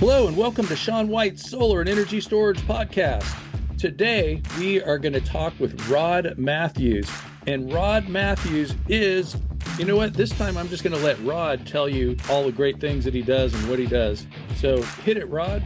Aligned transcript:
Hello, 0.00 0.28
and 0.28 0.34
welcome 0.34 0.66
to 0.68 0.76
Sean 0.76 1.08
White's 1.08 1.50
Solar 1.50 1.80
and 1.80 1.88
Energy 1.90 2.22
Storage 2.22 2.58
Podcast. 2.62 3.36
Today, 3.76 4.40
we 4.58 4.82
are 4.82 4.98
going 4.98 5.12
to 5.12 5.20
talk 5.20 5.52
with 5.60 5.78
Rod 5.90 6.38
Matthews. 6.38 7.06
And 7.46 7.70
Rod 7.70 8.08
Matthews 8.08 8.74
is, 8.88 9.36
you 9.76 9.84
know 9.84 9.96
what? 9.96 10.14
This 10.14 10.30
time 10.30 10.56
I'm 10.56 10.70
just 10.70 10.82
going 10.82 10.96
to 10.96 11.04
let 11.04 11.22
Rod 11.22 11.66
tell 11.66 11.86
you 11.86 12.16
all 12.30 12.44
the 12.44 12.50
great 12.50 12.80
things 12.80 13.04
that 13.04 13.12
he 13.12 13.20
does 13.20 13.52
and 13.52 13.68
what 13.68 13.78
he 13.78 13.84
does. 13.84 14.26
So 14.56 14.80
hit 14.80 15.18
it, 15.18 15.28
Rod. 15.28 15.62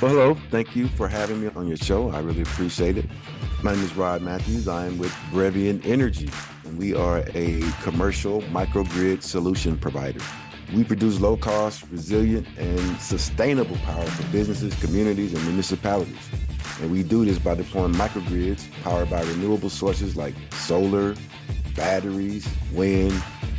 Well, 0.00 0.10
hello. 0.10 0.38
Thank 0.50 0.74
you 0.74 0.88
for 0.88 1.06
having 1.06 1.42
me 1.42 1.50
on 1.54 1.68
your 1.68 1.76
show. 1.76 2.08
I 2.12 2.20
really 2.20 2.40
appreciate 2.40 2.96
it. 2.96 3.04
My 3.62 3.74
name 3.74 3.84
is 3.84 3.94
Rod 3.94 4.22
Matthews. 4.22 4.68
I'm 4.68 4.96
with 4.96 5.12
Brevian 5.30 5.84
Energy, 5.84 6.30
and 6.64 6.78
we 6.78 6.94
are 6.94 7.18
a 7.34 7.60
commercial 7.82 8.40
microgrid 8.44 9.22
solution 9.22 9.76
provider. 9.76 10.20
We 10.74 10.84
produce 10.84 11.20
low 11.20 11.36
cost, 11.36 11.84
resilient, 11.90 12.46
and 12.58 13.00
sustainable 13.00 13.76
power 13.78 14.04
for 14.04 14.32
businesses, 14.32 14.74
communities, 14.80 15.32
and 15.32 15.42
municipalities. 15.44 16.28
And 16.80 16.90
we 16.90 17.02
do 17.02 17.24
this 17.24 17.38
by 17.38 17.54
deploying 17.54 17.94
microgrids 17.94 18.68
powered 18.82 19.08
by 19.08 19.22
renewable 19.22 19.70
sources 19.70 20.16
like 20.16 20.34
solar, 20.52 21.14
batteries, 21.74 22.48
wind, 22.72 23.12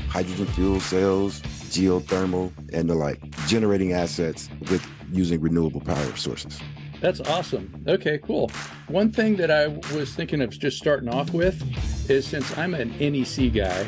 hydrogen 0.10 0.46
fuel 0.48 0.80
cells, 0.80 1.42
geothermal, 1.70 2.52
and 2.74 2.90
the 2.90 2.96
like, 2.96 3.20
generating 3.48 3.94
assets 3.94 4.50
with 4.70 4.86
using 5.12 5.40
renewable 5.40 5.82
power 5.82 6.16
sources. 6.16 6.60
That's 7.02 7.20
awesome. 7.22 7.84
Okay, 7.88 8.18
cool. 8.18 8.52
One 8.88 9.12
thing 9.12 9.36
that 9.38 9.52
I 9.52 9.68
was 9.96 10.14
thinking 10.14 10.42
of 10.42 10.50
just 10.50 10.78
starting 10.78 11.10
off 11.10 11.32
with 11.32 11.62
is 12.10 12.28
since 12.28 12.58
I'm 12.58 12.74
an 12.74 12.90
NEC 13.00 13.54
guy, 13.54 13.88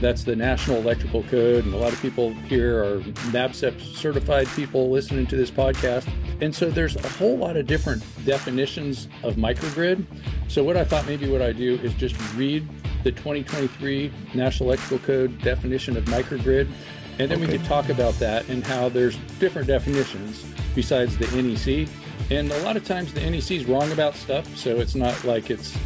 that's 0.00 0.24
the 0.24 0.36
National 0.36 0.78
Electrical 0.78 1.22
Code, 1.24 1.64
and 1.64 1.72
a 1.72 1.76
lot 1.76 1.92
of 1.92 2.00
people 2.02 2.30
here 2.30 2.82
are 2.84 3.00
NABCEP 3.30 3.80
certified 3.80 4.46
people 4.48 4.90
listening 4.90 5.26
to 5.28 5.36
this 5.36 5.50
podcast. 5.50 6.08
And 6.40 6.54
so 6.54 6.70
there's 6.70 6.96
a 6.96 7.08
whole 7.10 7.36
lot 7.38 7.56
of 7.56 7.66
different 7.66 8.02
definitions 8.26 9.08
of 9.22 9.36
microgrid. 9.36 10.04
So 10.48 10.62
what 10.62 10.76
I 10.76 10.84
thought 10.84 11.06
maybe 11.06 11.30
what 11.30 11.40
I 11.40 11.52
do 11.52 11.76
is 11.76 11.94
just 11.94 12.14
read 12.34 12.68
the 13.04 13.12
2023 13.12 14.12
National 14.34 14.70
Electrical 14.70 14.98
Code 14.98 15.40
definition 15.40 15.96
of 15.96 16.04
microgrid, 16.06 16.68
and 17.18 17.30
then 17.30 17.38
okay. 17.38 17.46
we 17.46 17.46
could 17.46 17.64
talk 17.64 17.88
about 17.88 18.14
that 18.14 18.46
and 18.48 18.64
how 18.64 18.88
there's 18.90 19.16
different 19.38 19.68
definitions 19.68 20.44
besides 20.74 21.16
the 21.16 21.26
NEC. 21.40 21.88
And 22.30 22.50
a 22.52 22.62
lot 22.62 22.76
of 22.76 22.84
times 22.84 23.14
the 23.14 23.20
NEC 23.20 23.52
is 23.52 23.64
wrong 23.64 23.90
about 23.92 24.14
stuff, 24.14 24.54
so 24.56 24.76
it's 24.78 24.94
not 24.94 25.24
like 25.24 25.50
it's 25.50 25.76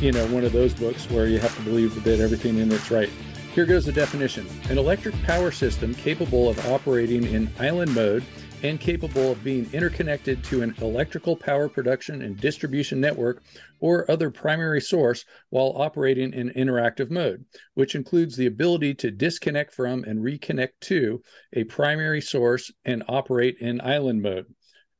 you 0.00 0.10
know 0.10 0.26
one 0.28 0.44
of 0.44 0.52
those 0.52 0.72
books 0.74 1.08
where 1.10 1.26
you 1.26 1.38
have 1.38 1.54
to 1.56 1.62
believe 1.62 2.02
that 2.02 2.20
everything 2.20 2.58
in 2.58 2.72
it's 2.72 2.90
right. 2.90 3.10
Here 3.54 3.66
goes 3.66 3.84
the 3.84 3.90
definition 3.90 4.46
an 4.70 4.78
electric 4.78 5.20
power 5.24 5.50
system 5.50 5.92
capable 5.92 6.48
of 6.48 6.66
operating 6.70 7.24
in 7.24 7.50
island 7.58 7.92
mode 7.92 8.22
and 8.62 8.78
capable 8.78 9.32
of 9.32 9.42
being 9.42 9.68
interconnected 9.72 10.44
to 10.44 10.62
an 10.62 10.72
electrical 10.80 11.34
power 11.34 11.68
production 11.68 12.22
and 12.22 12.38
distribution 12.38 13.00
network 13.00 13.42
or 13.80 14.08
other 14.08 14.30
primary 14.30 14.80
source 14.80 15.24
while 15.48 15.74
operating 15.76 16.32
in 16.32 16.50
interactive 16.50 17.10
mode, 17.10 17.44
which 17.74 17.96
includes 17.96 18.36
the 18.36 18.46
ability 18.46 18.94
to 18.94 19.10
disconnect 19.10 19.74
from 19.74 20.04
and 20.04 20.20
reconnect 20.20 20.78
to 20.82 21.20
a 21.52 21.64
primary 21.64 22.20
source 22.20 22.70
and 22.84 23.02
operate 23.08 23.56
in 23.58 23.80
island 23.80 24.22
mode. 24.22 24.46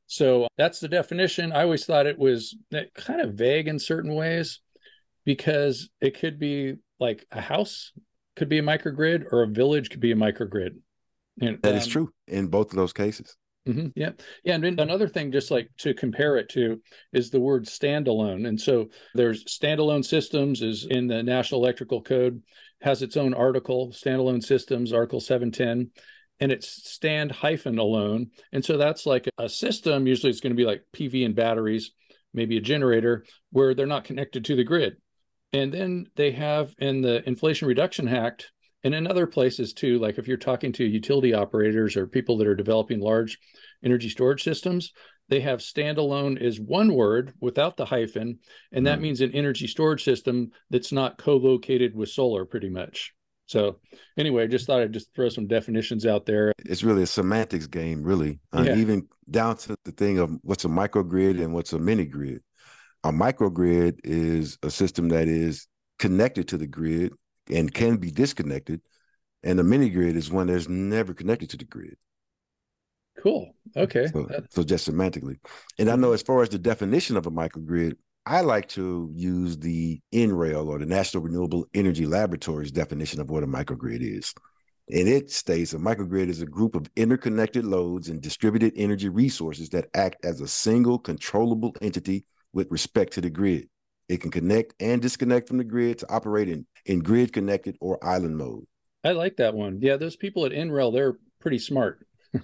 So 0.07 0.47
that's 0.57 0.81
the 0.81 0.89
definition. 0.89 1.53
I 1.53 1.61
always 1.61 1.85
thought 1.85 2.05
it 2.05 2.19
was 2.19 2.53
kind 2.95 3.21
of 3.21 3.35
vague 3.35 3.69
in 3.69 3.79
certain 3.79 4.13
ways 4.13 4.59
because 5.23 5.89
it 6.01 6.19
could 6.19 6.37
be 6.37 6.75
like 6.99 7.25
a 7.31 7.39
house 7.39 7.93
could 8.41 8.49
be 8.49 8.57
a 8.57 8.63
microgrid 8.63 9.25
or 9.31 9.43
a 9.43 9.47
village 9.47 9.91
could 9.91 9.99
be 9.99 10.11
a 10.11 10.15
microgrid. 10.15 10.79
And, 11.39 11.61
that 11.61 11.73
um, 11.73 11.77
is 11.77 11.85
true 11.85 12.11
in 12.27 12.47
both 12.47 12.71
of 12.71 12.75
those 12.75 12.91
cases. 12.91 13.37
Mm-hmm, 13.67 13.89
yeah. 13.95 14.13
Yeah. 14.43 14.55
And 14.55 14.79
another 14.79 15.07
thing, 15.07 15.31
just 15.31 15.51
like 15.51 15.69
to 15.77 15.93
compare 15.93 16.37
it 16.37 16.49
to, 16.49 16.81
is 17.13 17.29
the 17.29 17.39
word 17.39 17.67
standalone. 17.67 18.47
And 18.47 18.59
so 18.59 18.87
there's 19.13 19.45
standalone 19.45 20.03
systems 20.03 20.63
is 20.63 20.87
in 20.89 21.05
the 21.05 21.21
National 21.21 21.61
Electrical 21.63 22.01
Code, 22.01 22.41
has 22.81 23.03
its 23.03 23.15
own 23.15 23.35
article, 23.35 23.91
standalone 23.91 24.43
systems, 24.43 24.91
Article 24.91 25.19
710, 25.19 25.91
and 26.39 26.51
it's 26.51 26.67
stand 26.91 27.31
hyphen 27.31 27.77
alone. 27.77 28.31
And 28.51 28.65
so 28.65 28.75
that's 28.75 29.05
like 29.05 29.29
a 29.37 29.49
system, 29.49 30.07
usually 30.07 30.31
it's 30.31 30.41
going 30.41 30.53
to 30.53 30.57
be 30.57 30.65
like 30.65 30.81
PV 30.95 31.25
and 31.27 31.35
batteries, 31.35 31.91
maybe 32.33 32.57
a 32.57 32.61
generator, 32.61 33.23
where 33.51 33.75
they're 33.75 33.85
not 33.85 34.05
connected 34.05 34.45
to 34.45 34.55
the 34.55 34.63
grid. 34.63 34.97
And 35.53 35.73
then 35.73 36.07
they 36.15 36.31
have 36.31 36.73
in 36.79 37.01
the 37.01 37.27
Inflation 37.27 37.67
Reduction 37.67 38.07
Act 38.07 38.51
and 38.83 38.95
in 38.95 39.07
other 39.07 39.27
places 39.27 39.73
too, 39.73 39.99
like 39.99 40.17
if 40.17 40.27
you're 40.27 40.37
talking 40.37 40.71
to 40.73 40.85
utility 40.85 41.33
operators 41.33 41.95
or 41.95 42.07
people 42.07 42.37
that 42.37 42.47
are 42.47 42.55
developing 42.55 42.99
large 42.99 43.37
energy 43.83 44.09
storage 44.09 44.43
systems, 44.43 44.91
they 45.29 45.41
have 45.41 45.59
standalone 45.59 46.41
is 46.41 46.59
one 46.59 46.93
word 46.93 47.33
without 47.39 47.77
the 47.77 47.85
hyphen. 47.85 48.39
And 48.71 48.87
that 48.87 48.99
mm 48.99 49.03
means 49.03 49.21
an 49.21 49.31
energy 49.31 49.67
storage 49.67 50.03
system 50.03 50.51
that's 50.69 50.91
not 50.91 51.17
co 51.17 51.37
located 51.37 51.95
with 51.95 52.09
solar, 52.09 52.45
pretty 52.45 52.69
much. 52.69 53.13
So 53.45 53.79
anyway, 54.17 54.43
I 54.43 54.47
just 54.47 54.67
thought 54.67 54.81
I'd 54.81 54.93
just 54.93 55.13
throw 55.13 55.29
some 55.29 55.47
definitions 55.47 56.05
out 56.05 56.25
there. 56.25 56.53
It's 56.59 56.83
really 56.83 57.03
a 57.03 57.07
semantics 57.07 57.67
game, 57.67 58.03
really, 58.03 58.39
uh, 58.53 58.63
yeah. 58.65 58.75
even 58.75 59.07
down 59.29 59.57
to 59.57 59.75
the 59.83 59.91
thing 59.91 60.19
of 60.19 60.31
what's 60.43 60.65
a 60.65 60.69
microgrid 60.69 61.41
and 61.43 61.53
what's 61.53 61.73
a 61.73 61.79
mini 61.79 62.05
grid 62.05 62.41
a 63.03 63.11
microgrid 63.11 63.99
is 64.03 64.57
a 64.63 64.69
system 64.69 65.09
that 65.09 65.27
is 65.27 65.67
connected 65.99 66.47
to 66.49 66.57
the 66.57 66.67
grid 66.67 67.13
and 67.51 67.73
can 67.73 67.97
be 67.97 68.11
disconnected. 68.11 68.81
And 69.43 69.59
a 69.59 69.63
mini 69.63 69.89
grid 69.89 70.15
is 70.15 70.31
one 70.31 70.47
that's 70.47 70.69
never 70.69 71.13
connected 71.13 71.49
to 71.51 71.57
the 71.57 71.65
grid. 71.65 71.95
Cool. 73.21 73.53
Okay. 73.75 74.07
So, 74.07 74.27
so, 74.49 74.63
just 74.63 74.89
semantically. 74.89 75.37
And 75.77 75.89
I 75.89 75.95
know 75.95 76.13
as 76.13 76.21
far 76.21 76.41
as 76.41 76.49
the 76.49 76.59
definition 76.59 77.17
of 77.17 77.27
a 77.27 77.31
microgrid, 77.31 77.93
I 78.25 78.41
like 78.41 78.67
to 78.69 79.11
use 79.13 79.57
the 79.57 79.99
NREL 80.13 80.67
or 80.67 80.79
the 80.79 80.85
National 80.85 81.23
Renewable 81.23 81.65
Energy 81.73 82.05
Laboratories 82.05 82.71
definition 82.71 83.19
of 83.19 83.29
what 83.29 83.43
a 83.43 83.47
microgrid 83.47 84.01
is. 84.01 84.33
And 84.89 85.07
it 85.07 85.31
states 85.31 85.73
a 85.73 85.77
microgrid 85.77 86.29
is 86.29 86.41
a 86.41 86.45
group 86.45 86.75
of 86.75 86.87
interconnected 86.95 87.65
loads 87.65 88.09
and 88.09 88.21
distributed 88.21 88.73
energy 88.75 89.09
resources 89.09 89.69
that 89.69 89.89
act 89.93 90.23
as 90.23 90.41
a 90.41 90.47
single 90.47 90.99
controllable 90.99 91.75
entity 91.81 92.25
with 92.53 92.71
respect 92.71 93.13
to 93.13 93.21
the 93.21 93.29
grid. 93.29 93.67
It 94.09 94.21
can 94.21 94.31
connect 94.31 94.73
and 94.79 95.01
disconnect 95.01 95.47
from 95.47 95.57
the 95.57 95.63
grid 95.63 95.99
to 95.99 96.11
operate 96.11 96.49
in, 96.49 96.65
in 96.85 96.99
grid 96.99 97.31
connected 97.31 97.77
or 97.79 98.03
island 98.03 98.37
mode. 98.37 98.65
I 99.03 99.11
like 99.13 99.37
that 99.37 99.53
one. 99.53 99.79
Yeah, 99.81 99.97
those 99.97 100.15
people 100.15 100.45
at 100.45 100.51
NREL, 100.51 100.93
they're 100.93 101.17
pretty 101.39 101.59
smart. 101.59 102.05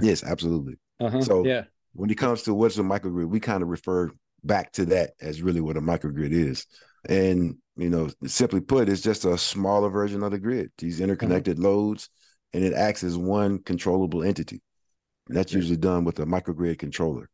yes, 0.00 0.22
absolutely. 0.22 0.78
Uh-huh. 1.00 1.22
So 1.22 1.44
yeah. 1.44 1.64
when 1.94 2.10
it 2.10 2.18
comes 2.18 2.42
to 2.42 2.54
what's 2.54 2.78
a 2.78 2.82
microgrid, 2.82 3.28
we 3.28 3.40
kind 3.40 3.62
of 3.62 3.68
refer 3.68 4.10
back 4.44 4.72
to 4.72 4.84
that 4.86 5.12
as 5.20 5.42
really 5.42 5.60
what 5.60 5.76
a 5.76 5.80
microgrid 5.80 6.32
is. 6.32 6.66
And, 7.08 7.56
you 7.76 7.90
know, 7.90 8.10
simply 8.26 8.60
put, 8.60 8.88
it's 8.88 9.00
just 9.00 9.24
a 9.24 9.36
smaller 9.36 9.88
version 9.88 10.22
of 10.22 10.30
the 10.30 10.38
grid, 10.38 10.70
these 10.78 10.96
uh-huh. 10.96 11.04
interconnected 11.04 11.58
uh-huh. 11.58 11.68
loads, 11.68 12.08
and 12.52 12.62
it 12.62 12.74
acts 12.74 13.02
as 13.02 13.16
one 13.16 13.58
controllable 13.58 14.22
entity. 14.22 14.62
And 15.28 15.36
that's 15.36 15.52
usually 15.52 15.76
done 15.76 16.04
with 16.04 16.18
a 16.18 16.26
microgrid 16.26 16.78
controller. 16.78 17.28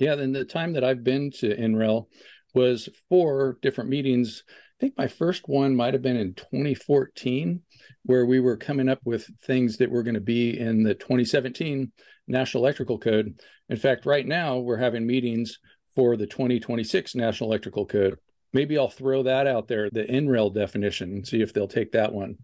Yeah, 0.00 0.14
and 0.14 0.34
the 0.34 0.46
time 0.46 0.72
that 0.72 0.82
I've 0.82 1.04
been 1.04 1.30
to 1.38 1.54
NREL 1.54 2.06
was 2.54 2.88
four 3.10 3.58
different 3.60 3.90
meetings. 3.90 4.42
I 4.48 4.80
think 4.80 4.94
my 4.96 5.08
first 5.08 5.42
one 5.46 5.76
might 5.76 5.92
have 5.92 6.02
been 6.02 6.16
in 6.16 6.32
2014, 6.32 7.60
where 8.04 8.24
we 8.24 8.40
were 8.40 8.56
coming 8.56 8.88
up 8.88 9.00
with 9.04 9.28
things 9.44 9.76
that 9.76 9.90
were 9.90 10.02
going 10.02 10.14
to 10.14 10.20
be 10.20 10.58
in 10.58 10.82
the 10.82 10.94
2017 10.94 11.92
National 12.26 12.64
Electrical 12.64 12.98
Code. 12.98 13.38
In 13.68 13.76
fact, 13.76 14.06
right 14.06 14.26
now 14.26 14.56
we're 14.56 14.78
having 14.78 15.06
meetings 15.06 15.58
for 15.94 16.16
the 16.16 16.26
2026 16.26 17.14
National 17.14 17.50
Electrical 17.50 17.84
Code. 17.84 18.16
Maybe 18.54 18.78
I'll 18.78 18.88
throw 18.88 19.24
that 19.24 19.46
out 19.46 19.68
there, 19.68 19.90
the 19.90 20.04
NREL 20.04 20.54
definition, 20.54 21.10
and 21.10 21.26
see 21.26 21.42
if 21.42 21.52
they'll 21.52 21.68
take 21.68 21.92
that 21.92 22.14
one. 22.14 22.36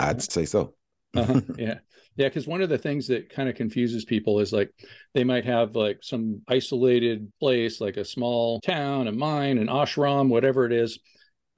I'd 0.00 0.22
say 0.22 0.46
so. 0.46 0.74
uh-huh, 1.14 1.42
yeah. 1.58 1.78
Yeah, 2.16 2.28
because 2.28 2.46
one 2.46 2.62
of 2.62 2.70
the 2.70 2.78
things 2.78 3.08
that 3.08 3.28
kind 3.28 3.48
of 3.48 3.56
confuses 3.56 4.04
people 4.04 4.40
is 4.40 4.52
like 4.52 4.72
they 5.14 5.24
might 5.24 5.44
have 5.44 5.76
like 5.76 5.98
some 6.02 6.42
isolated 6.48 7.30
place, 7.40 7.80
like 7.80 7.98
a 7.98 8.04
small 8.04 8.60
town, 8.60 9.06
a 9.06 9.12
mine, 9.12 9.58
an 9.58 9.66
ashram, 9.66 10.28
whatever 10.28 10.64
it 10.64 10.72
is, 10.72 10.98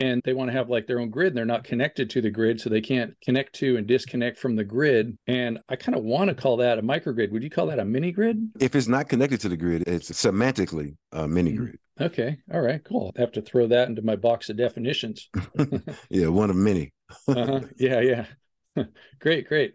and 0.00 0.21
they 0.25 0.33
want 0.33 0.49
to 0.49 0.56
have 0.56 0.69
like 0.69 0.87
their 0.87 0.99
own 0.99 1.11
grid. 1.11 1.29
And 1.29 1.37
they're 1.37 1.44
not 1.44 1.62
connected 1.62 2.11
to 2.11 2.21
the 2.21 2.31
grid, 2.31 2.61
so 2.61 2.71
they 2.71 2.81
can't 2.81 3.15
connect 3.23 3.55
to 3.56 3.77
and 3.77 3.87
disconnect 3.87 4.38
from 4.38 4.56
the 4.56 4.65
grid. 4.65 5.17
And 5.29 5.61
I 5.69 5.77
kind 5.77 5.97
of 5.97 6.03
want 6.03 6.29
to 6.29 6.35
call 6.35 6.56
that 6.59 6.79
a 6.79 6.83
microgrid. 6.83 7.31
Would 7.31 7.44
you 7.44 7.50
call 7.50 7.67
that 7.67 7.79
a 7.79 7.85
mini 7.85 8.11
grid? 8.11 8.50
If 8.59 8.75
it's 8.75 8.88
not 8.88 9.09
connected 9.09 9.41
to 9.43 9.49
the 9.49 9.56
grid, 9.56 9.85
it's 9.87 10.11
semantically 10.11 10.97
a 11.12 11.29
mini 11.29 11.53
mm-hmm. 11.53 11.65
grid. 11.65 11.79
Okay. 12.00 12.38
All 12.53 12.61
right. 12.61 12.83
Cool. 12.83 13.12
I 13.17 13.21
have 13.21 13.33
to 13.33 13.43
throw 13.43 13.69
that 13.69 13.88
into 13.88 14.03
my 14.03 14.17
box 14.17 14.50
of 14.50 14.56
definitions. 14.56 15.29
yeah, 16.11 16.29
one 16.29 16.50
of 16.50 16.56
many. 16.56 16.93
uh-huh. 17.29 17.61
Yeah. 17.77 18.00
Yeah. 18.00 18.85
great. 19.21 19.49
Great 19.49 19.75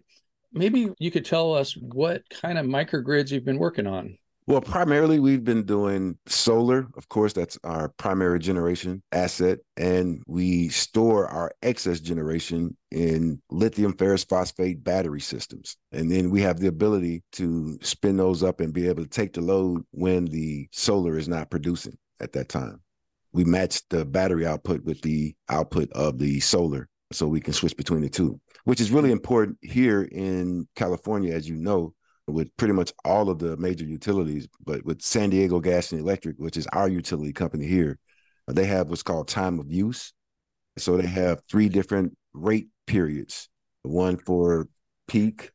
maybe 0.54 0.90
you 1.00 1.12
could 1.12 1.26
tell 1.26 1.54
us 1.54 1.76
what 1.76 2.24
kind 2.30 2.58
of 2.58 2.66
microgrids 2.66 3.32
you've 3.32 3.46
been 3.46 3.60
working 3.60 3.88
on. 3.88 4.18
Well, 4.46 4.60
primarily 4.60 5.20
we've 5.20 5.44
been 5.44 5.64
doing 5.64 6.18
solar. 6.26 6.88
Of 6.98 7.08
course, 7.08 7.32
that's 7.32 7.58
our 7.64 7.90
primary 7.90 8.40
generation 8.40 9.02
asset. 9.14 9.60
And 9.78 10.22
we 10.28 10.68
store 10.68 11.28
our 11.28 11.54
excess 11.62 12.02
generation 12.02 12.76
in 12.92 13.42
lithium 13.50 13.94
ferrous 13.94 14.26
phosphate 14.26 14.84
battery 14.84 15.22
systems. 15.22 15.78
And 15.94 16.12
then 16.12 16.30
we 16.30 16.42
have 16.42 16.60
the 16.60 16.68
ability 16.68 17.24
to 17.34 17.80
spin 17.82 18.18
those 18.18 18.44
up 18.44 18.60
and 18.60 18.74
be 18.74 18.90
able 18.90 19.04
to 19.04 19.10
take 19.10 19.32
the 19.32 19.42
load 19.42 19.84
when 19.92 20.26
the 20.26 20.68
solar 20.74 21.18
is 21.18 21.30
not 21.30 21.50
producing 21.50 21.98
at 22.20 22.34
that 22.34 22.50
time. 22.50 22.82
We 23.32 23.46
match 23.46 23.82
the 23.90 24.04
battery 24.04 24.46
output 24.46 24.84
with 24.84 25.02
the 25.02 25.36
output 25.48 25.90
of 25.94 26.20
the 26.20 26.42
solar 26.42 26.90
so 27.13 27.27
we 27.27 27.42
can 27.42 27.54
switch 27.54 27.77
between 27.77 28.01
the 28.01 28.10
two, 28.10 28.39
which 28.65 28.81
is 28.81 28.92
really 28.92 29.12
important 29.12 29.57
here 29.62 30.04
in 30.04 30.68
California, 30.75 31.33
as 31.33 31.48
you 31.48 31.56
know 31.56 31.94
with 32.27 32.56
pretty 32.57 32.74
much 32.74 32.94
all 33.04 33.30
of 33.30 33.39
the 33.39 33.57
major 33.57 33.86
utilities, 33.86 34.48
but 34.65 34.86
with 34.86 35.01
San 35.01 35.30
Diego 35.30 35.60
Gas 35.60 35.92
and 35.92 36.00
Electric, 36.00 36.38
which 36.38 36.57
is 36.57 36.68
our 36.68 36.88
utility 36.88 37.33
company 37.33 37.65
here, 37.65 38.00
they 38.48 38.65
have 38.65 38.89
what's 38.89 39.04
called 39.04 39.27
time 39.27 39.60
of 39.60 39.71
use. 39.71 40.13
So 40.77 40.98
they 40.98 41.07
have 41.07 41.42
three 41.50 41.69
different 41.69 42.18
rate 42.33 42.68
periods 42.88 43.50
one 43.83 44.18
for 44.18 44.68
peak, 45.07 45.51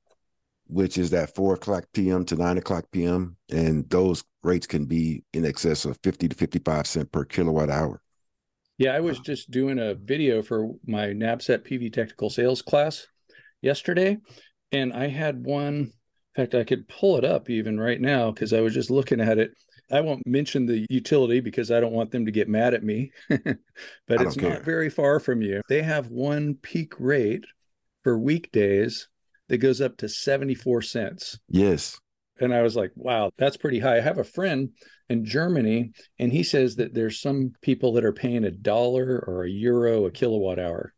which 0.66 0.98
is 0.98 1.10
that 1.10 1.34
four 1.34 1.54
o'clock 1.54 1.84
p.m. 1.94 2.24
to 2.26 2.36
nine 2.36 2.58
o'clock 2.58 2.84
p.m. 2.92 3.36
And 3.50 3.88
those 3.88 4.22
rates 4.42 4.66
can 4.66 4.84
be 4.84 5.24
in 5.32 5.44
excess 5.44 5.84
of 5.84 5.98
50 6.02 6.28
to 6.28 6.36
55 6.36 6.86
cent 6.86 7.10
per 7.10 7.24
kilowatt 7.24 7.70
hour. 7.70 8.00
Yeah, 8.78 8.94
I 8.94 9.00
was 9.00 9.18
just 9.18 9.50
doing 9.50 9.78
a 9.78 9.94
video 9.94 10.42
for 10.42 10.70
my 10.86 11.06
NABCEP 11.06 11.66
PV 11.68 11.92
technical 11.92 12.30
sales 12.30 12.62
class 12.62 13.08
yesterday, 13.60 14.18
and 14.70 14.92
I 14.92 15.08
had 15.08 15.44
one 15.44 15.92
In 16.36 16.44
fact, 16.44 16.54
I 16.54 16.62
could 16.62 16.86
pull 16.86 17.16
it 17.16 17.24
up 17.24 17.50
even 17.50 17.80
right 17.80 18.00
now 18.00 18.30
because 18.30 18.52
I 18.52 18.60
was 18.60 18.72
just 18.72 18.90
looking 18.90 19.20
at 19.20 19.38
it. 19.38 19.50
I 19.90 20.00
won't 20.00 20.26
mention 20.26 20.66
the 20.66 20.86
utility 20.90 21.40
because 21.40 21.70
I 21.70 21.80
don't 21.80 21.94
want 21.94 22.10
them 22.12 22.26
to 22.26 22.32
get 22.32 22.48
mad 22.48 22.74
at 22.74 22.84
me, 22.84 23.10
but 23.28 24.20
it's 24.20 24.36
not 24.36 24.62
very 24.62 24.90
far 24.90 25.18
from 25.18 25.42
you. 25.42 25.62
They 25.68 25.82
have 25.82 26.08
one 26.08 26.54
peak 26.62 26.92
rate 27.00 27.44
for 28.04 28.18
weekdays 28.18 29.08
that 29.48 29.58
goes 29.58 29.80
up 29.80 29.96
to 29.96 30.08
74 30.08 30.82
cents. 30.82 31.38
Yes. 31.48 31.98
And 32.40 32.54
I 32.54 32.62
was 32.62 32.76
like, 32.76 32.92
wow, 32.94 33.30
that's 33.38 33.56
pretty 33.56 33.78
high. 33.78 33.98
I 33.98 34.00
have 34.00 34.18
a 34.18 34.24
friend 34.24 34.70
in 35.08 35.24
Germany, 35.24 35.92
and 36.18 36.32
he 36.32 36.42
says 36.42 36.76
that 36.76 36.94
there's 36.94 37.20
some 37.20 37.52
people 37.62 37.92
that 37.94 38.04
are 38.04 38.12
paying 38.12 38.44
a 38.44 38.50
dollar 38.50 39.24
or 39.26 39.44
a 39.44 39.50
euro 39.50 40.06
a 40.06 40.10
kilowatt 40.10 40.58
hour. 40.58 40.94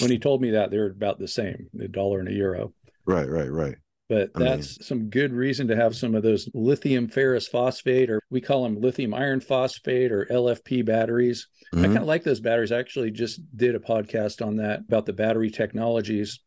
When 0.00 0.10
he 0.10 0.18
told 0.18 0.40
me 0.40 0.52
that, 0.52 0.70
they're 0.70 0.90
about 0.90 1.18
the 1.18 1.28
same, 1.28 1.68
a 1.78 1.88
dollar 1.88 2.20
and 2.20 2.28
a 2.28 2.32
euro. 2.32 2.72
Right, 3.04 3.28
right, 3.28 3.50
right 3.50 3.76
but 4.10 4.34
that's 4.34 4.42
I 4.42 4.54
mean, 4.56 4.86
some 4.86 5.08
good 5.08 5.32
reason 5.32 5.68
to 5.68 5.76
have 5.76 5.94
some 5.94 6.16
of 6.16 6.24
those 6.24 6.50
lithium 6.52 7.08
ferrous 7.08 7.46
phosphate 7.46 8.10
or 8.10 8.20
we 8.28 8.40
call 8.40 8.64
them 8.64 8.80
lithium 8.80 9.14
iron 9.14 9.40
phosphate 9.40 10.12
or 10.12 10.26
lfp 10.26 10.84
batteries 10.84 11.46
mm-hmm. 11.72 11.84
i 11.84 11.86
kind 11.86 11.98
of 11.98 12.04
like 12.04 12.24
those 12.24 12.40
batteries 12.40 12.72
i 12.72 12.78
actually 12.78 13.10
just 13.10 13.40
did 13.56 13.74
a 13.74 13.78
podcast 13.78 14.44
on 14.44 14.56
that 14.56 14.80
about 14.80 15.06
the 15.06 15.12
battery 15.12 15.48
technologies 15.48 16.40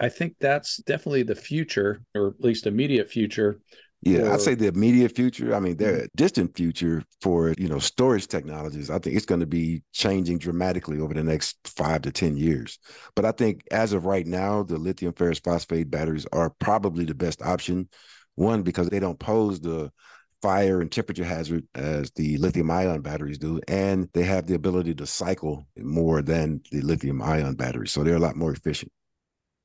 i 0.00 0.08
think 0.08 0.34
that's 0.40 0.78
definitely 0.78 1.22
the 1.22 1.36
future 1.36 2.02
or 2.16 2.28
at 2.28 2.40
least 2.40 2.66
immediate 2.66 3.10
future 3.10 3.60
yeah, 4.02 4.22
or, 4.22 4.32
I'd 4.32 4.40
say 4.40 4.56
the 4.56 4.66
immediate 4.66 5.14
future. 5.14 5.54
I 5.54 5.60
mean, 5.60 5.76
the 5.76 5.84
mm-hmm. 5.84 6.06
distant 6.16 6.56
future 6.56 7.04
for 7.20 7.54
you 7.56 7.68
know 7.68 7.78
storage 7.78 8.26
technologies. 8.26 8.90
I 8.90 8.98
think 8.98 9.16
it's 9.16 9.26
going 9.26 9.40
to 9.40 9.46
be 9.46 9.84
changing 9.92 10.38
dramatically 10.38 10.98
over 10.98 11.14
the 11.14 11.22
next 11.22 11.56
five 11.64 12.02
to 12.02 12.10
ten 12.10 12.36
years. 12.36 12.80
But 13.14 13.24
I 13.24 13.30
think 13.30 13.62
as 13.70 13.92
of 13.92 14.04
right 14.04 14.26
now, 14.26 14.64
the 14.64 14.76
lithium 14.76 15.12
ferrous 15.12 15.38
phosphate 15.38 15.88
batteries 15.88 16.26
are 16.32 16.50
probably 16.50 17.04
the 17.04 17.14
best 17.14 17.42
option. 17.42 17.88
One 18.34 18.62
because 18.62 18.88
they 18.88 18.98
don't 18.98 19.20
pose 19.20 19.60
the 19.60 19.92
fire 20.40 20.80
and 20.80 20.90
temperature 20.90 21.24
hazard 21.24 21.64
as 21.76 22.10
the 22.12 22.36
lithium 22.38 22.70
ion 22.72 23.02
batteries 23.02 23.38
do, 23.38 23.60
and 23.68 24.08
they 24.14 24.24
have 24.24 24.46
the 24.46 24.54
ability 24.54 24.94
to 24.96 25.06
cycle 25.06 25.64
more 25.78 26.22
than 26.22 26.60
the 26.72 26.80
lithium 26.80 27.22
ion 27.22 27.54
batteries, 27.54 27.92
so 27.92 28.02
they're 28.02 28.16
a 28.16 28.18
lot 28.20 28.34
more 28.34 28.52
efficient. 28.52 28.90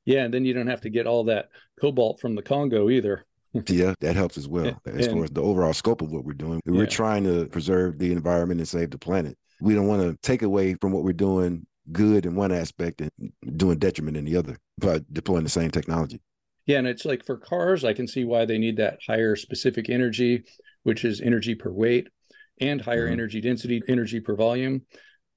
Yeah, 0.06 0.24
and 0.24 0.33
then 0.33 0.45
you 0.45 0.54
don't 0.54 0.68
have 0.68 0.81
to 0.81 0.90
get 0.90 1.07
all 1.07 1.24
that 1.25 1.50
cobalt 1.81 2.19
from 2.22 2.36
the 2.36 2.44
Congo 2.44 2.90
either 2.90 3.25
yeah, 3.67 3.94
that 4.01 4.15
helps 4.15 4.38
as 4.38 4.47
well. 4.47 4.79
And, 4.85 4.99
as 4.99 5.07
far 5.07 5.23
as 5.23 5.31
the 5.31 5.41
overall 5.41 5.73
scope 5.73 6.01
of 6.01 6.11
what 6.11 6.25
we're 6.25 6.33
doing, 6.33 6.61
we're 6.65 6.85
trying 6.85 7.23
to 7.23 7.45
preserve 7.47 7.97
the 7.97 8.11
environment 8.11 8.59
and 8.59 8.67
save 8.67 8.91
the 8.91 8.97
planet. 8.97 9.38
We 9.61 9.73
don't 9.73 9.88
want 9.88 10.01
to 10.01 10.17
take 10.21 10.44
away 10.44 10.75
from 10.75 10.91
what 10.91 11.03
we're 11.03 11.13
doing 11.13 11.65
good 11.91 12.25
in 12.25 12.35
one 12.35 12.51
aspect 12.51 13.01
and 13.01 13.11
doing 13.55 13.79
detriment 13.79 14.17
in 14.17 14.25
the 14.25 14.35
other 14.35 14.57
by 14.77 15.01
deploying 15.11 15.44
the 15.44 15.49
same 15.49 15.71
technology. 15.71 16.21
Yeah, 16.65 16.79
and 16.79 16.88
it's 16.88 17.05
like 17.05 17.25
for 17.25 17.38
cars, 17.38 17.85
I 17.85 17.94
can 17.94 18.07
see 18.07 18.25
why 18.25 18.45
they 18.45 18.57
need 18.57 18.77
that 18.77 18.99
higher 19.07 19.35
specific 19.35 19.89
energy, 19.89 20.44
which 20.83 21.05
is 21.05 21.21
energy 21.21 21.55
per 21.55 21.71
weight, 21.71 22.09
and 22.59 22.81
higher 22.81 23.05
mm-hmm. 23.05 23.13
energy 23.13 23.41
density, 23.41 23.81
energy 23.88 24.19
per 24.19 24.35
volume. 24.35 24.81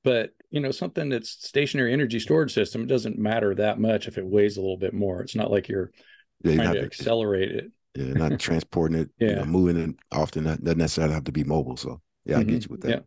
But 0.03 0.31
you 0.51 0.61
know, 0.61 0.73
something 0.73 1.09
that's 1.09 1.31
stationary 1.31 1.93
energy 1.93 2.19
storage 2.19 2.53
system, 2.53 2.83
it 2.83 2.89
doesn't 2.89 3.19
matter 3.19 3.55
that 3.55 3.79
much 3.79 4.09
if 4.09 4.19
it 4.19 4.27
weighs 4.27 4.57
a 4.57 4.61
little 4.61 4.77
bit 4.77 4.93
more. 4.93 5.23
It's 5.23 5.37
not 5.37 5.51
like 5.53 5.69
you're 5.69 5.93
yeah, 6.43 6.57
trying 6.57 6.75
to 6.75 6.83
accelerate 6.83 7.53
it. 7.53 7.71
Yeah, 7.95 8.13
not 8.13 8.39
transporting 8.41 8.99
it, 8.99 9.11
yeah, 9.19 9.29
you 9.29 9.37
know, 9.37 9.45
moving 9.45 9.77
it 9.77 9.97
often. 10.13 10.45
Doesn't 10.45 10.79
necessarily 10.79 11.15
have 11.15 11.25
to 11.25 11.33
be 11.33 11.45
mobile. 11.45 11.77
So 11.77 12.01
yeah, 12.25 12.35
mm-hmm. 12.35 12.41
I 12.41 12.53
get 12.53 12.65
you 12.65 12.69
with 12.71 12.83
that. 12.83 12.91
Yeah. 12.91 13.01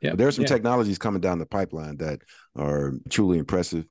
Yeah. 0.00 0.14
There 0.14 0.28
are 0.28 0.32
some 0.32 0.42
yeah. 0.42 0.48
technologies 0.48 0.98
coming 0.98 1.20
down 1.20 1.38
the 1.38 1.46
pipeline 1.46 1.98
that 1.98 2.20
are 2.56 2.94
truly 3.10 3.38
impressive 3.38 3.84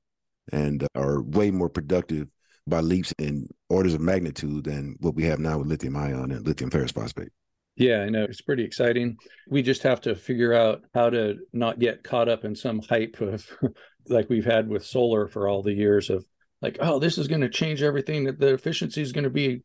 and 0.52 0.86
are 0.96 1.22
way 1.22 1.50
more 1.50 1.68
productive 1.68 2.26
by 2.66 2.80
leaps 2.80 3.14
and 3.18 3.48
orders 3.68 3.94
of 3.94 4.00
magnitude 4.00 4.64
than 4.64 4.96
what 5.00 5.14
we 5.14 5.24
have 5.24 5.38
now 5.38 5.58
with 5.58 5.68
lithium 5.68 5.96
ion 5.96 6.32
and 6.32 6.46
lithium 6.46 6.70
ferrous 6.70 6.92
phosphate. 6.92 7.30
Yeah, 7.76 8.02
I 8.02 8.08
know. 8.08 8.24
It's 8.24 8.42
pretty 8.42 8.64
exciting. 8.64 9.16
We 9.48 9.62
just 9.62 9.82
have 9.84 10.00
to 10.02 10.14
figure 10.14 10.52
out 10.52 10.82
how 10.94 11.10
to 11.10 11.36
not 11.52 11.78
get 11.78 12.02
caught 12.02 12.28
up 12.28 12.44
in 12.44 12.54
some 12.54 12.80
hype 12.80 13.20
of 13.20 13.48
like 14.08 14.28
we've 14.28 14.44
had 14.44 14.68
with 14.68 14.84
solar 14.84 15.28
for 15.28 15.48
all 15.48 15.62
the 15.62 15.72
years 15.72 16.10
of 16.10 16.24
like, 16.60 16.78
oh, 16.80 16.98
this 16.98 17.16
is 17.16 17.28
going 17.28 17.40
to 17.40 17.48
change 17.48 17.82
everything. 17.82 18.24
That 18.24 18.38
the 18.38 18.52
efficiency 18.52 19.00
is 19.00 19.12
going 19.12 19.24
to 19.24 19.30
be 19.30 19.62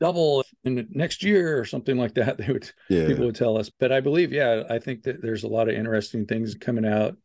double 0.00 0.44
in 0.64 0.86
next 0.90 1.22
year 1.22 1.58
or 1.58 1.64
something 1.64 1.96
like 1.96 2.14
that 2.14 2.38
they 2.38 2.52
would 2.52 2.70
yeah. 2.88 3.06
people 3.06 3.26
would 3.26 3.34
tell 3.34 3.56
us. 3.56 3.70
But 3.78 3.92
i 3.92 4.00
believe 4.00 4.32
yeah 4.32 4.62
i 4.70 4.78
think 4.78 5.02
that 5.04 5.22
there's 5.22 5.44
a 5.44 5.48
lot 5.48 5.68
of 5.68 5.74
interesting 5.74 6.26
things 6.26 6.54
coming 6.54 6.86
out. 6.86 7.16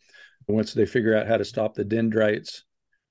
Once 0.48 0.74
they 0.74 0.86
figure 0.86 1.16
out 1.16 1.28
how 1.28 1.38
to 1.38 1.46
stop 1.46 1.76
the 1.76 1.86
dendrites 1.86 2.66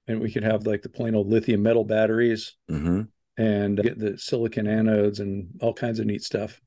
and 0.09 0.21
we 0.21 0.31
could 0.31 0.43
have 0.43 0.67
like 0.67 0.83
the 0.83 0.89
plain 0.89 1.15
old 1.15 1.29
lithium 1.29 1.63
metal 1.63 1.85
batteries 1.85 2.57
mm-hmm. 2.71 3.03
and 3.39 3.83
get 3.83 3.99
the 3.99 4.19
silicon 4.19 4.67
anodes 4.67 5.21
and 5.21 5.49
all 5.63 5.73
kinds 5.73 6.01
of 6.01 6.07
neat 6.07 6.23
stuff. 6.23 6.61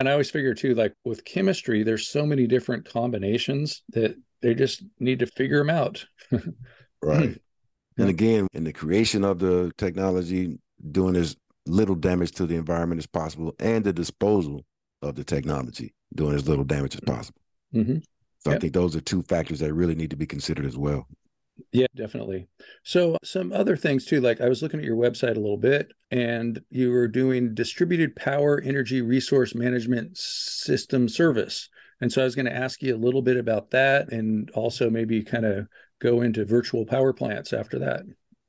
And 0.00 0.08
i 0.08 0.12
always 0.12 0.30
figure 0.30 0.54
too 0.54 0.74
like 0.74 0.94
with 1.04 1.24
chemistry 1.24 1.82
there's 1.82 2.08
so 2.08 2.24
many 2.24 2.46
different 2.46 2.88
combinations 2.88 3.82
that 3.90 4.16
they 4.40 4.54
just 4.54 4.82
need 4.98 5.18
to 5.20 5.26
figure 5.26 5.58
them 5.58 5.70
out. 5.70 6.04
Right. 7.00 7.40
And 7.96 8.08
again 8.08 8.48
in 8.52 8.64
the 8.64 8.72
creation 8.72 9.24
of 9.24 9.38
the 9.38 9.72
technology 9.78 10.58
doing 10.90 11.16
as 11.16 11.36
little 11.68 11.94
damage 11.94 12.32
to 12.32 12.46
the 12.46 12.56
environment 12.56 12.98
as 12.98 13.06
possible 13.06 13.54
and 13.58 13.84
the 13.84 13.92
disposal 13.92 14.64
of 15.02 15.14
the 15.14 15.24
technology 15.24 15.94
doing 16.14 16.34
as 16.34 16.48
little 16.48 16.64
damage 16.64 16.94
as 16.94 17.00
possible. 17.00 17.40
Mm-hmm. 17.74 17.98
So 18.40 18.50
yep. 18.50 18.56
I 18.56 18.60
think 18.60 18.72
those 18.72 18.96
are 18.96 19.00
two 19.00 19.22
factors 19.22 19.60
that 19.60 19.72
really 19.74 19.94
need 19.94 20.10
to 20.10 20.16
be 20.16 20.26
considered 20.26 20.64
as 20.64 20.76
well. 20.76 21.06
Yeah, 21.72 21.86
definitely. 21.96 22.48
So 22.84 23.16
some 23.24 23.52
other 23.52 23.76
things 23.76 24.04
too, 24.04 24.20
like 24.20 24.40
I 24.40 24.48
was 24.48 24.62
looking 24.62 24.78
at 24.78 24.86
your 24.86 24.96
website 24.96 25.36
a 25.36 25.40
little 25.40 25.56
bit 25.56 25.88
and 26.10 26.60
you 26.70 26.90
were 26.90 27.08
doing 27.08 27.54
distributed 27.54 28.14
power 28.14 28.60
energy 28.64 29.02
resource 29.02 29.54
management 29.54 30.16
system 30.16 31.08
service. 31.08 31.68
And 32.00 32.12
so 32.12 32.22
I 32.22 32.24
was 32.24 32.36
going 32.36 32.46
to 32.46 32.54
ask 32.54 32.80
you 32.80 32.94
a 32.94 32.96
little 32.96 33.22
bit 33.22 33.36
about 33.36 33.70
that 33.72 34.12
and 34.12 34.50
also 34.52 34.88
maybe 34.88 35.22
kind 35.24 35.44
of 35.44 35.66
go 36.00 36.20
into 36.20 36.44
virtual 36.44 36.86
power 36.86 37.12
plants 37.12 37.52
after 37.52 37.80
that. 37.80 38.02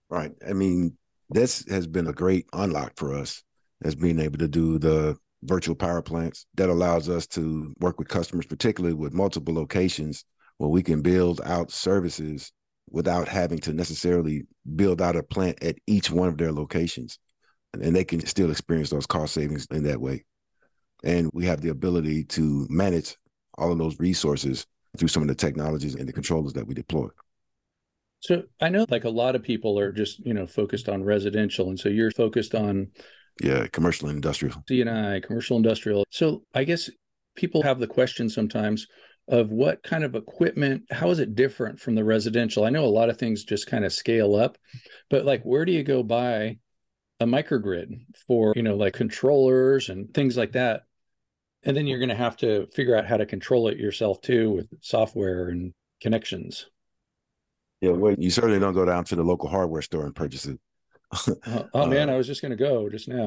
Right. 0.10 0.32
I 0.48 0.54
mean, 0.54 0.96
this 1.30 1.66
has 1.70 1.88
been 1.88 2.08
a 2.08 2.14
great 2.14 2.46
unlock 2.54 2.94
for 2.96 3.14
us 3.14 3.44
as 3.84 3.96
being 3.96 4.20
able 4.20 4.38
to 4.40 4.48
do 4.48 4.80
the 4.80 5.18
virtual 5.44 5.76
power 5.76 6.02
plants 6.02 6.46
that 6.56 6.70
allows 6.70 7.08
us 7.08 7.28
to 7.28 7.74
work 7.80 7.98
with 7.98 8.08
customers, 8.08 8.46
particularly 8.46 8.96
with 8.96 9.14
multiple 9.14 9.54
locations 9.54 10.26
where 10.58 10.70
we 10.70 10.84
can 10.84 11.02
build 11.02 11.40
out 11.46 11.72
services 11.72 12.52
without 12.90 13.28
having 13.28 13.60
to 13.60 13.74
necessarily 13.74 14.44
build 14.76 15.02
out 15.02 15.16
a 15.16 15.24
plant 15.24 15.62
at 15.64 15.78
each 15.88 16.12
one 16.12 16.28
of 16.28 16.38
their 16.38 16.52
locations. 16.52 17.20
And 17.74 17.96
they 17.96 18.04
can 18.04 18.26
still 18.26 18.50
experience 18.50 18.90
those 18.90 19.06
cost 19.06 19.34
savings 19.34 19.68
in 19.72 19.84
that 19.84 20.02
way. 20.02 20.26
And 21.04 21.30
we 21.34 21.46
have 21.46 21.62
the 21.62 21.70
ability 21.70 22.26
to 22.26 22.68
manage 22.70 23.16
all 23.58 23.72
of 23.72 23.78
those 23.78 24.00
resources 24.00 24.66
through 24.98 25.08
some 25.08 25.22
of 25.22 25.30
the 25.30 25.36
technologies 25.36 25.96
and 25.96 26.08
the 26.08 26.14
controllers 26.14 26.54
that 26.54 26.66
we 26.66 26.74
deploy. 26.74 27.08
So 28.20 28.44
I 28.60 28.70
know 28.70 28.86
like 28.90 29.06
a 29.06 29.10
lot 29.10 29.36
of 29.36 29.44
people 29.44 29.80
are 29.80 29.92
just, 29.92 30.20
you 30.26 30.34
know, 30.34 30.46
focused 30.46 30.90
on 30.90 31.04
residential. 31.04 31.70
And 31.70 31.80
so 31.80 31.90
you're 31.90 32.12
focused 32.12 32.54
on 32.54 32.88
yeah, 33.42 33.68
commercial 33.68 34.10
and 34.10 34.18
industrial. 34.18 34.64
C&I, 34.68 35.22
commercial 35.22 35.58
industrial. 35.58 36.06
So 36.10 36.44
I 36.54 36.66
guess 36.66 36.90
people 37.36 37.64
have 37.64 37.80
the 37.80 37.88
question 37.88 38.30
sometimes 38.30 38.88
of 39.30 39.52
what 39.52 39.84
kind 39.84 40.04
of 40.04 40.16
equipment, 40.16 40.84
how 40.92 41.10
is 41.12 41.20
it 41.20 41.36
different 41.36 41.80
from 41.80 41.96
the 41.96 42.04
residential? 42.04 42.66
I 42.66 42.70
know 42.70 42.84
a 42.84 42.88
lot 42.88 43.10
of 43.10 43.18
things 43.18 43.44
just 43.44 43.68
kind 43.68 43.86
of 43.86 43.94
scale 43.94 44.36
up, 44.36 44.58
but 45.10 45.24
like 45.24 45.44
where 45.44 45.66
do 45.66 45.72
you 45.72 45.84
go 45.84 46.04
buy 46.04 46.58
a 47.20 47.26
microgrid 47.26 48.02
for, 48.28 48.54
you 48.56 48.64
know, 48.64 48.76
like 48.76 48.94
controllers 48.94 49.90
and 49.90 50.14
things 50.14 50.36
like 50.36 50.54
that? 50.54 50.82
And 51.64 51.78
then 51.78 51.88
you're 51.88 52.00
going 52.00 52.10
to 52.10 52.16
have 52.16 52.38
to 52.38 52.68
figure 52.74 52.96
out 52.96 53.06
how 53.06 53.18
to 53.18 53.26
control 53.26 53.68
it 53.68 53.78
yourself 53.78 54.20
too 54.22 54.52
with 54.52 54.68
software 54.82 55.50
and 55.50 55.74
connections. 56.02 56.66
Yeah, 57.82 57.92
well, 57.92 58.16
you 58.18 58.30
certainly 58.30 58.60
don't 58.60 58.74
go 58.74 58.86
down 58.86 59.06
to 59.06 59.16
the 59.16 59.24
local 59.24 59.50
hardware 59.50 59.82
store 59.82 60.06
and 60.06 60.16
purchase 60.16 60.46
it. 60.46 60.60
oh, 61.48 61.70
oh, 61.74 61.88
man, 61.88 62.10
uh, 62.10 62.14
I 62.14 62.18
was 62.18 62.28
just 62.28 62.42
going 62.42 62.52
to 62.52 62.58
go 62.58 62.90
just 62.90 63.08
now. 63.08 63.26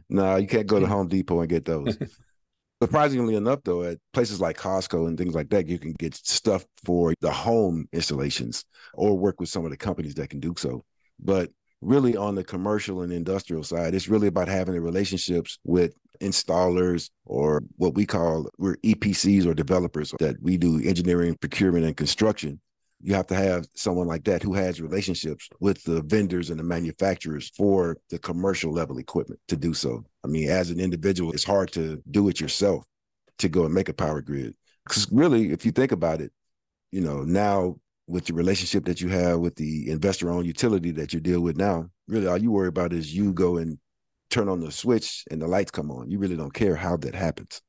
no, 0.08 0.36
you 0.36 0.48
can't 0.48 0.66
go 0.66 0.80
to 0.80 0.86
Home 0.86 1.08
Depot 1.08 1.40
and 1.40 1.48
get 1.48 1.64
those. 1.64 1.96
Surprisingly 2.82 3.36
enough, 3.36 3.60
though, 3.64 3.84
at 3.84 3.98
places 4.12 4.40
like 4.40 4.58
Costco 4.58 5.06
and 5.06 5.16
things 5.16 5.36
like 5.36 5.48
that, 5.50 5.68
you 5.68 5.78
can 5.78 5.92
get 5.92 6.16
stuff 6.16 6.64
for 6.84 7.14
the 7.20 7.30
home 7.30 7.86
installations 7.92 8.64
or 8.94 9.16
work 9.16 9.38
with 9.38 9.48
some 9.48 9.64
of 9.64 9.70
the 9.70 9.76
companies 9.76 10.16
that 10.16 10.30
can 10.30 10.40
do 10.40 10.52
so. 10.58 10.84
But 11.20 11.50
really, 11.80 12.16
on 12.16 12.34
the 12.34 12.42
commercial 12.42 13.02
and 13.02 13.12
industrial 13.12 13.62
side, 13.62 13.94
it's 13.94 14.08
really 14.08 14.26
about 14.26 14.48
having 14.48 14.74
the 14.74 14.80
relationships 14.80 15.60
with 15.62 15.94
installers 16.20 17.10
or 17.24 17.62
what 17.76 17.94
we 17.94 18.04
call 18.04 18.48
we're 18.58 18.76
EPCs 18.78 19.46
or 19.46 19.54
developers 19.54 20.12
that 20.18 20.42
we 20.42 20.56
do 20.56 20.82
engineering, 20.84 21.36
procurement, 21.40 21.84
and 21.84 21.96
construction 21.96 22.60
you 23.02 23.14
have 23.14 23.26
to 23.26 23.34
have 23.34 23.66
someone 23.74 24.06
like 24.06 24.24
that 24.24 24.42
who 24.42 24.54
has 24.54 24.80
relationships 24.80 25.48
with 25.60 25.82
the 25.82 26.02
vendors 26.02 26.50
and 26.50 26.58
the 26.58 26.64
manufacturers 26.64 27.50
for 27.56 27.96
the 28.10 28.18
commercial 28.18 28.72
level 28.72 28.98
equipment 28.98 29.40
to 29.48 29.56
do 29.56 29.74
so. 29.74 30.04
I 30.24 30.28
mean, 30.28 30.48
as 30.48 30.70
an 30.70 30.78
individual, 30.78 31.32
it's 31.32 31.44
hard 31.44 31.72
to 31.72 32.00
do 32.10 32.28
it 32.28 32.40
yourself 32.40 32.84
to 33.38 33.48
go 33.48 33.64
and 33.64 33.74
make 33.74 33.88
a 33.88 33.94
power 33.94 34.20
grid. 34.20 34.54
Because 34.84 35.10
really, 35.10 35.50
if 35.50 35.66
you 35.66 35.72
think 35.72 35.90
about 35.90 36.20
it, 36.20 36.32
you 36.92 37.00
know, 37.00 37.22
now 37.22 37.76
with 38.06 38.26
the 38.26 38.34
relationship 38.34 38.84
that 38.84 39.00
you 39.00 39.08
have 39.08 39.40
with 39.40 39.56
the 39.56 39.90
investor 39.90 40.30
owned 40.30 40.46
utility 40.46 40.90
that 40.92 41.12
you 41.12 41.20
deal 41.20 41.40
with 41.40 41.56
now, 41.56 41.88
really 42.06 42.26
all 42.26 42.38
you 42.38 42.52
worry 42.52 42.68
about 42.68 42.92
is 42.92 43.14
you 43.14 43.32
go 43.32 43.56
and 43.56 43.78
turn 44.30 44.48
on 44.48 44.60
the 44.60 44.70
switch 44.70 45.24
and 45.30 45.42
the 45.42 45.46
lights 45.46 45.70
come 45.70 45.90
on. 45.90 46.10
You 46.10 46.18
really 46.18 46.36
don't 46.36 46.54
care 46.54 46.76
how 46.76 46.96
that 46.98 47.14
happens. 47.14 47.60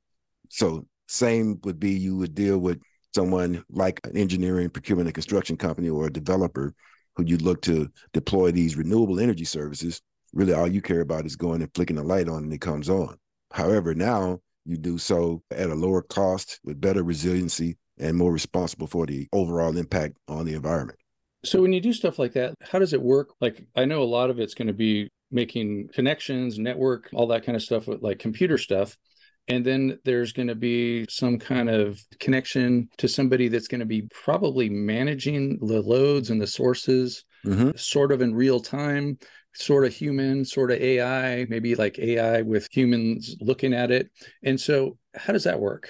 So, 0.49 0.85
same 1.07 1.59
would 1.63 1.79
be 1.79 1.91
you 1.91 2.15
would 2.17 2.33
deal 2.33 2.59
with 2.59 2.79
someone 3.13 3.63
like 3.70 4.00
an 4.05 4.17
engineering, 4.17 4.70
procurement, 4.70 5.08
and 5.08 5.13
construction 5.13 5.58
company 5.58 5.89
or 5.89 6.08
a 6.08 6.13
developer 6.13 6.74
who 7.15 7.24
you 7.25 7.38
look 7.38 7.62
to 7.62 7.89
deploy 8.12 8.51
these 8.51 8.75
renewable 8.75 9.20
energy 9.20 9.46
services, 9.46 10.01
really 10.34 10.53
all 10.53 10.67
you 10.67 10.82
care 10.82 11.01
about 11.01 11.25
is 11.25 11.36
going 11.36 11.62
and 11.62 11.74
flicking 11.75 11.96
the 11.96 12.03
light 12.03 12.27
on 12.27 12.43
and 12.43 12.53
it 12.53 12.62
comes 12.62 12.89
on. 12.89 13.15
However, 13.51 13.93
now 13.93 14.39
you 14.65 14.77
do 14.77 14.98
so 14.98 15.43
at 15.51 15.70
a 15.70 15.75
lower 15.75 16.01
cost 16.01 16.60
with 16.63 16.82
better 16.82 17.03
resiliency 17.03 17.77
and 18.00 18.17
more 18.17 18.32
responsible 18.32 18.88
for 18.88 19.05
the 19.05 19.27
overall 19.32 19.77
impact 19.77 20.17
on 20.27 20.46
the 20.46 20.53
environment. 20.53 20.98
So 21.46 21.62
when 21.62 21.74
you 21.74 21.82
do 21.82 21.93
stuff 21.93 22.17
like 22.17 22.34
that, 22.34 22.55
how 22.62 22.79
does 22.79 22.93
it 22.93 23.01
work? 23.01 23.34
Like 23.41 23.63
I 23.75 23.86
know 23.86 24.01
a 24.01 24.05
lot 24.05 24.29
of 24.29 24.39
it's 24.39 24.53
going 24.53 24.67
to 24.67 24.74
be 24.74 25.10
making 25.29 25.89
connections, 25.93 26.58
network, 26.58 27.10
all 27.13 27.27
that 27.27 27.46
kind 27.46 27.55
of 27.55 27.62
stuff 27.62 27.88
with 27.88 28.01
like 28.01 28.20
computer 28.20 28.58
stuff. 28.58 28.98
And 29.47 29.65
then 29.65 30.00
there's 30.05 30.31
going 30.31 30.47
to 30.47 30.55
be 30.55 31.05
some 31.09 31.38
kind 31.38 31.69
of 31.69 32.00
connection 32.19 32.89
to 32.97 33.07
somebody 33.07 33.50
that's 33.50 33.67
going 33.67 33.79
to 33.79 33.85
be 33.85 34.03
probably 34.23 34.69
managing 34.69 35.59
the 35.59 35.81
loads 35.81 36.29
and 36.29 36.41
the 36.41 36.47
sources 36.47 37.25
mm-hmm. 37.45 37.71
sort 37.75 38.12
of 38.12 38.21
in 38.21 38.33
real 38.33 38.59
time, 38.59 39.17
sort 39.53 39.85
of 39.85 39.93
human, 39.93 40.45
sort 40.45 40.71
of 40.71 40.79
AI, 40.79 41.45
maybe 41.50 41.75
like 41.75 42.00
AI 42.00 42.41
with 42.41 42.67
humans 42.71 43.35
looking 43.41 43.73
at 43.73 43.91
it. 43.91 44.09
And 44.43 44.59
so, 44.59 44.97
how 45.15 45.33
does 45.33 45.43
that 45.43 45.59
work? 45.59 45.89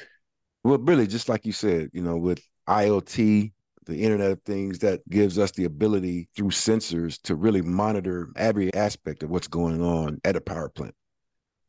Well, 0.64 0.80
really, 0.80 1.08
just 1.08 1.30
like 1.30 1.46
you 1.46 1.52
said, 1.52 1.90
you 1.94 2.02
know, 2.02 2.18
with 2.18 2.42
IoT, 2.68 3.52
the 3.86 4.02
Internet 4.02 4.32
of 4.32 4.42
Things, 4.44 4.80
that 4.80 5.08
gives 5.10 5.38
us 5.38 5.52
the 5.52 5.66
ability 5.66 6.30
through 6.36 6.50
sensors 6.50 7.22
to 7.24 7.36
really 7.36 7.62
monitor 7.62 8.30
every 8.36 8.74
aspect 8.74 9.24
of 9.24 9.30
what's 9.30 9.48
going 9.48 9.82
on 9.82 10.20
at 10.24 10.36
a 10.36 10.42
power 10.42 10.70
plant. 10.70 10.96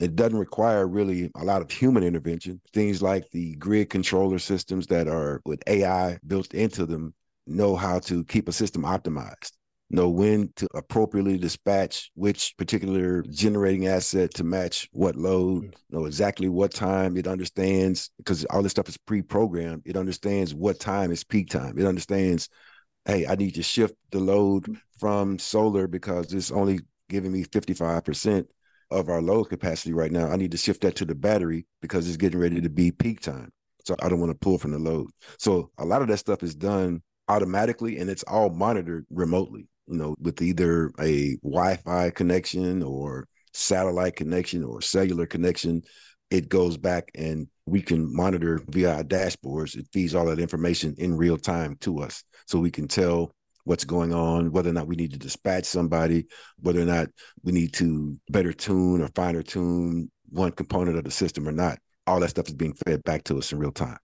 It 0.01 0.17
doesn't 0.17 0.39
require 0.39 0.87
really 0.87 1.31
a 1.37 1.45
lot 1.45 1.63
of 1.63 1.71
human 1.71 2.03
intervention. 2.03 2.61
Things 2.73 3.01
like 3.01 3.31
the 3.31 3.55
grid 3.57 3.91
controller 3.91 4.39
systems 4.39 4.87
that 4.89 5.09
are 5.09 5.41
with 5.45 5.63
AI 5.67 6.19
built 6.27 6.53
into 6.53 6.85
them 6.85 7.15
know 7.47 7.77
how 7.77 7.99
to 8.01 8.25
keep 8.25 8.49
a 8.49 8.53
system 8.53 8.83
optimized, 8.83 9.53
know 9.91 10.09
when 10.09 10.51
to 10.57 10.67
appropriately 10.75 11.39
dispatch 11.39 12.11
which 12.15 12.55
particular 12.57 13.23
generating 13.31 13.87
asset 13.87 14.35
to 14.35 14.45
match 14.45 14.89
what 14.93 15.15
load, 15.15 15.65
mm-hmm. 15.65 15.97
know 15.97 16.07
exactly 16.07 16.49
what 16.49 16.73
time 16.73 17.17
it 17.17 17.29
understands, 17.29 18.11
because 18.19 18.45
all 18.47 18.63
this 18.63 18.73
stuff 18.73 18.89
is 18.89 18.97
pre 18.97 19.23
programmed. 19.23 19.83
It 19.85 19.97
understands 19.97 20.55
what 20.55 20.81
time 20.81 21.13
is 21.13 21.23
peak 21.23 21.51
time. 21.51 21.79
It 21.79 21.87
understands, 21.87 22.49
hey, 23.05 23.27
I 23.27 23.37
need 23.37 23.55
to 23.57 23.63
shift 23.63 23.95
the 24.11 24.19
load 24.19 24.65
mm-hmm. 24.65 24.75
from 24.99 25.39
solar 25.39 25.87
because 25.87 26.33
it's 26.33 26.51
only 26.51 26.81
giving 27.09 27.31
me 27.31 27.45
55% 27.45 28.47
of 28.91 29.09
our 29.09 29.23
load 29.23 29.45
capacity 29.45 29.93
right 29.93 30.13
now. 30.13 30.29
I 30.29 30.37
need 30.37 30.51
to 30.53 30.57
shift 30.57 30.83
that 30.83 30.97
to 30.97 31.05
the 31.05 31.15
battery 31.15 31.67
because 31.81 32.07
it's 32.07 32.17
getting 32.17 32.41
ready 32.41 32.61
to 32.61 32.69
be 32.69 32.91
peak 32.91 33.21
time. 33.21 33.51
So 33.85 33.95
I 34.01 34.09
don't 34.09 34.21
want 34.21 34.33
to 34.33 34.39
pull 34.39 34.59
from 34.59 34.73
the 34.73 34.79
load. 34.79 35.11
So 35.39 35.71
a 35.79 35.85
lot 35.85 36.03
of 36.03 36.09
that 36.09 36.19
stuff 36.19 36.43
is 36.43 36.55
done 36.55 37.03
automatically 37.29 37.99
and 37.99 38.09
it's 38.09 38.23
all 38.25 38.51
monitored 38.51 39.07
remotely, 39.11 39.69
you 39.87 39.97
know, 39.97 40.15
with 40.21 40.41
either 40.41 40.91
a 41.01 41.37
Wi-Fi 41.43 42.11
connection 42.11 42.83
or 42.83 43.27
satellite 43.53 44.17
connection 44.17 44.65
or 44.65 44.81
cellular 44.81 45.27
connection. 45.27 45.83
It 46.31 46.49
goes 46.49 46.77
back 46.77 47.11
and 47.15 47.47
we 47.67 47.83
can 47.83 48.15
monitor 48.15 48.61
via 48.69 48.97
our 48.97 49.05
dashboards. 49.05 49.77
It 49.77 49.87
feeds 49.93 50.15
all 50.15 50.27
that 50.27 50.41
information 50.41 50.95
in 50.99 51.17
real 51.17 51.37
time 51.37 51.77
to 51.81 52.01
us. 52.01 52.25
So 52.47 52.59
we 52.59 52.71
can 52.71 52.89
tell 52.89 53.33
what's 53.65 53.85
going 53.85 54.13
on, 54.13 54.53
whether 54.53 54.71
or 54.71 54.75
not 54.75 54.87
we 54.87 54.97
need 54.97 55.13
to 55.13 55.19
dispatch 55.19 55.65
somebody, 55.65 56.27
whether 56.61 56.81
or 56.81 56.87
not 56.87 57.09
we 57.43 57.53
need 57.53 57.73
to 57.75 58.19
better 58.29 58.53
tune 58.53 59.01
or 59.01 59.09
finer 59.09 59.43
tune 59.43 60.11
one 60.31 60.53
component 60.53 60.99
of 60.99 61.05
the 61.05 61.11
system 61.11 61.49
or 61.49 61.53
not. 61.53 61.79
All 62.07 62.21
that 62.21 62.31
stuff 62.31 62.49
is 62.49 62.55
being 62.55 62.75
fed 62.75 63.03
back 63.05 63.25
to 63.25 63.39
us 63.39 63.53
in 63.53 63.59
real 63.59 63.73
time. 63.73 63.99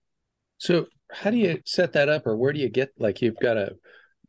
So, 0.59 0.87
how 1.13 1.31
do 1.31 1.37
you 1.37 1.61
set 1.65 1.93
that 1.95 2.09
up, 2.09 2.27
or 2.27 2.37
where 2.37 2.53
do 2.53 2.61
you 2.61 2.69
get 2.69 2.93
like 2.99 3.21
you've 3.21 3.39
got 3.41 3.57
a 3.57 3.73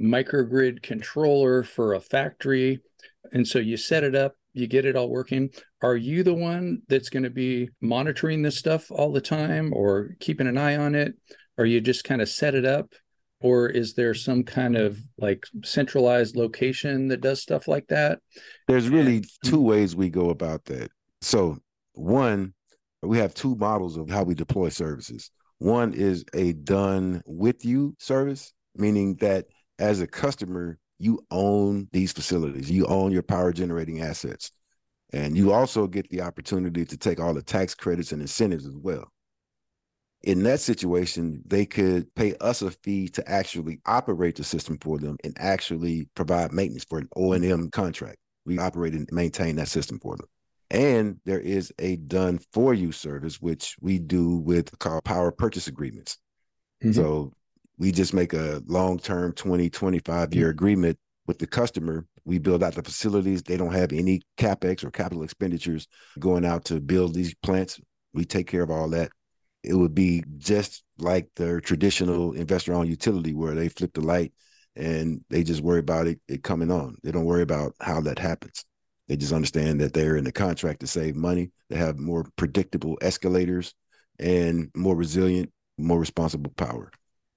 microgrid 0.01 0.81
controller 0.81 1.63
for 1.63 1.93
a 1.93 1.99
factory, 1.99 2.79
and 3.31 3.47
so 3.47 3.59
you 3.59 3.77
set 3.77 4.03
it 4.03 4.15
up, 4.15 4.35
you 4.53 4.67
get 4.67 4.85
it 4.85 4.95
all 4.95 5.09
working. 5.09 5.49
Are 5.81 5.95
you 5.95 6.23
the 6.23 6.33
one 6.33 6.81
that's 6.89 7.09
going 7.09 7.23
to 7.23 7.29
be 7.29 7.69
monitoring 7.81 8.41
this 8.41 8.57
stuff 8.57 8.91
all 8.91 9.11
the 9.11 9.21
time, 9.21 9.71
or 9.73 10.15
keeping 10.19 10.47
an 10.47 10.57
eye 10.57 10.75
on 10.75 10.95
it? 10.95 11.13
Or 11.57 11.65
you 11.65 11.79
just 11.81 12.03
kind 12.03 12.21
of 12.21 12.29
set 12.29 12.55
it 12.55 12.65
up 12.65 12.93
or 13.41 13.67
is 13.69 13.93
there 13.93 14.13
some 14.13 14.43
kind 14.43 14.77
of 14.77 14.99
like 15.17 15.43
centralized 15.63 16.35
location 16.35 17.07
that 17.09 17.21
does 17.21 17.41
stuff 17.41 17.67
like 17.67 17.87
that? 17.87 18.19
There's 18.67 18.89
really 18.89 19.21
mm-hmm. 19.21 19.49
two 19.49 19.61
ways 19.61 19.95
we 19.95 20.09
go 20.09 20.29
about 20.29 20.65
that. 20.65 20.89
So 21.21 21.57
one 21.93 22.53
we 23.03 23.17
have 23.17 23.33
two 23.33 23.55
models 23.55 23.97
of 23.97 24.09
how 24.09 24.23
we 24.23 24.35
deploy 24.35 24.69
services. 24.69 25.31
One 25.57 25.93
is 25.93 26.23
a 26.33 26.53
done 26.53 27.21
with 27.25 27.65
you 27.65 27.95
service 27.99 28.53
meaning 28.75 29.15
that 29.15 29.47
as 29.79 30.01
a 30.01 30.07
customer 30.07 30.77
you 30.99 31.19
own 31.31 31.87
these 31.91 32.11
facilities. 32.11 32.69
You 32.69 32.85
own 32.85 33.11
your 33.11 33.23
power 33.23 33.51
generating 33.51 34.01
assets. 34.01 34.51
And 35.13 35.35
you 35.35 35.51
also 35.51 35.87
get 35.87 36.09
the 36.09 36.21
opportunity 36.21 36.85
to 36.85 36.95
take 36.95 37.19
all 37.19 37.33
the 37.33 37.41
tax 37.41 37.73
credits 37.73 38.11
and 38.11 38.21
incentives 38.21 38.65
as 38.65 38.77
well 38.77 39.11
in 40.23 40.43
that 40.43 40.59
situation, 40.59 41.41
they 41.45 41.65
could 41.65 42.13
pay 42.15 42.35
us 42.41 42.61
a 42.61 42.71
fee 42.71 43.07
to 43.09 43.27
actually 43.29 43.79
operate 43.85 44.35
the 44.35 44.43
system 44.43 44.77
for 44.79 44.99
them 44.99 45.17
and 45.23 45.35
actually 45.39 46.07
provide 46.15 46.53
maintenance 46.53 46.85
for 46.87 46.99
an 46.99 47.09
O&M 47.15 47.69
contract. 47.71 48.17
We 48.45 48.59
operate 48.59 48.93
and 48.93 49.09
maintain 49.11 49.55
that 49.55 49.67
system 49.67 49.99
for 49.99 50.15
them. 50.17 50.27
And 50.69 51.19
there 51.25 51.39
is 51.39 51.73
a 51.79 51.95
done 51.97 52.39
for 52.53 52.73
you 52.73 52.91
service, 52.91 53.41
which 53.41 53.75
we 53.81 53.99
do 53.99 54.37
with 54.37 54.77
called 54.79 55.03
power 55.03 55.31
purchase 55.31 55.67
agreements. 55.67 56.17
Mm-hmm. 56.83 56.93
So 56.93 57.33
we 57.77 57.91
just 57.91 58.13
make 58.13 58.33
a 58.33 58.61
long 58.67 58.99
term 58.99 59.33
20, 59.33 59.69
25 59.69 60.33
year 60.33 60.45
mm-hmm. 60.45 60.51
agreement 60.51 60.97
with 61.27 61.39
the 61.39 61.47
customer. 61.47 62.05
We 62.25 62.37
build 62.37 62.63
out 62.63 62.75
the 62.75 62.83
facilities. 62.83 63.41
They 63.41 63.57
don't 63.57 63.73
have 63.73 63.91
any 63.91 64.21
capex 64.37 64.83
or 64.83 64.91
capital 64.91 65.23
expenditures 65.23 65.87
going 66.19 66.45
out 66.45 66.65
to 66.65 66.79
build 66.79 67.15
these 67.15 67.33
plants. 67.41 67.79
We 68.13 68.23
take 68.23 68.47
care 68.47 68.61
of 68.61 68.69
all 68.69 68.87
that 68.89 69.11
it 69.63 69.73
would 69.73 69.93
be 69.93 70.23
just 70.37 70.83
like 70.97 71.29
their 71.35 71.59
traditional 71.61 72.33
investor 72.33 72.73
owned 72.73 72.89
utility 72.89 73.33
where 73.33 73.55
they 73.55 73.69
flip 73.69 73.93
the 73.93 74.01
light 74.01 74.33
and 74.75 75.21
they 75.29 75.43
just 75.43 75.61
worry 75.61 75.79
about 75.79 76.07
it, 76.07 76.19
it 76.27 76.43
coming 76.43 76.71
on. 76.71 76.97
They 77.03 77.11
don't 77.11 77.25
worry 77.25 77.41
about 77.41 77.73
how 77.81 78.01
that 78.01 78.19
happens. 78.19 78.65
They 79.07 79.17
just 79.17 79.33
understand 79.33 79.81
that 79.81 79.93
they're 79.93 80.15
in 80.15 80.23
the 80.23 80.31
contract 80.31 80.79
to 80.79 80.87
save 80.87 81.15
money. 81.15 81.51
They 81.69 81.77
have 81.77 81.99
more 81.99 82.25
predictable 82.37 82.97
escalators 83.01 83.73
and 84.19 84.69
more 84.75 84.95
resilient, 84.95 85.51
more 85.77 85.99
responsible 85.99 86.53
power. 86.55 86.91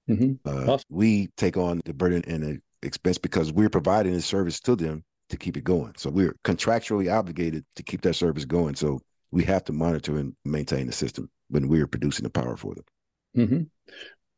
Mm-hmm. 0.09 0.47
Uh, 0.47 0.73
awesome. 0.73 0.85
We 0.89 1.29
take 1.35 1.57
on 1.57 1.81
the 1.83 1.93
burden 1.93 2.23
and 2.27 2.43
the 2.43 2.61
expense 2.81 3.17
because 3.17 3.51
we're 3.51 3.69
providing 3.69 4.13
a 4.13 4.21
service 4.21 4.59
to 4.61 4.75
them 4.75 5.03
to 5.29 5.37
keep 5.37 5.57
it 5.57 5.63
going. 5.63 5.93
So 5.97 6.09
we're 6.09 6.35
contractually 6.43 7.11
obligated 7.11 7.65
to 7.75 7.83
keep 7.83 8.01
that 8.01 8.13
service 8.13 8.45
going. 8.45 8.75
So 8.75 9.01
we 9.31 9.43
have 9.43 9.63
to 9.65 9.73
monitor 9.73 10.17
and 10.17 10.35
maintain 10.45 10.85
the 10.85 10.93
system 10.93 11.29
when 11.55 11.69
we're 11.69 11.87
producing 11.87 12.23
the 12.23 12.29
power 12.29 12.57
for 12.57 12.75
them. 12.75 12.83
Mm-hmm. 13.37 13.61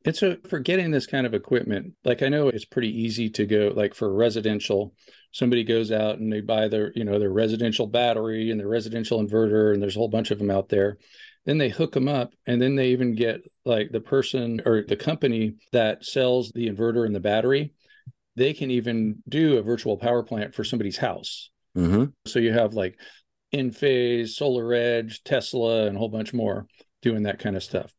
And 0.05 0.15
so 0.15 0.38
for 0.47 0.59
getting 0.59 0.91
this 0.91 1.07
kind 1.07 1.25
of 1.25 1.33
equipment, 1.33 1.95
like 2.05 2.21
I 2.21 2.29
know 2.29 2.47
it's 2.47 2.63
pretty 2.63 2.89
easy 2.89 3.27
to 3.31 3.45
go 3.47 3.74
like 3.75 3.95
for 3.95 4.13
residential, 4.13 4.93
somebody 5.31 5.63
goes 5.63 5.91
out 5.91 6.19
and 6.19 6.31
they 6.31 6.41
buy 6.41 6.67
their, 6.67 6.91
you 6.95 7.03
know, 7.03 7.17
their 7.17 7.31
residential 7.31 7.88
battery 7.88 8.51
and 8.51 8.59
their 8.59 8.67
residential 8.67 9.19
inverter 9.19 9.74
and 9.74 9.81
there's 9.81 9.95
a 9.95 10.00
whole 10.00 10.07
bunch 10.07 10.29
of 10.29 10.38
them 10.38 10.51
out 10.51 10.69
there. 10.69 11.00
Then 11.45 11.57
they 11.57 11.69
hook 11.69 11.93
them 11.93 12.07
up 12.07 12.33
and 12.45 12.62
then 12.62 12.75
they 12.75 12.89
even 12.89 13.15
get 13.15 13.41
like 13.65 13.89
the 13.91 14.00
person 14.00 14.62
or 14.63 14.83
the 14.88 14.95
company 14.95 15.55
that 15.71 16.05
sells 16.05 16.51
the 16.51 16.69
inverter 16.69 17.03
and 17.03 17.15
the 17.15 17.19
battery, 17.19 17.74
they 18.36 18.53
can 18.53 18.69
even 18.69 19.24
do 19.27 19.57
a 19.57 19.63
virtual 19.63 19.97
power 19.97 20.21
plant 20.21 20.53
for 20.53 20.63
somebody's 20.63 20.97
house. 20.97 21.50
Mm-hmm. 21.75 22.05
So 22.27 22.38
you 22.38 22.53
have 22.53 22.75
like 22.75 23.00
Enphase, 23.53 24.38
SolarEdge, 24.39 25.24
Tesla, 25.24 25.88
and 25.88 25.95
a 25.95 26.00
whole 26.00 26.09
bunch 26.09 26.33
more 26.33 26.67
doing 27.01 27.24
that 27.24 27.39
kind 27.39 27.56
of 27.56 27.63
stuff. 27.63 27.94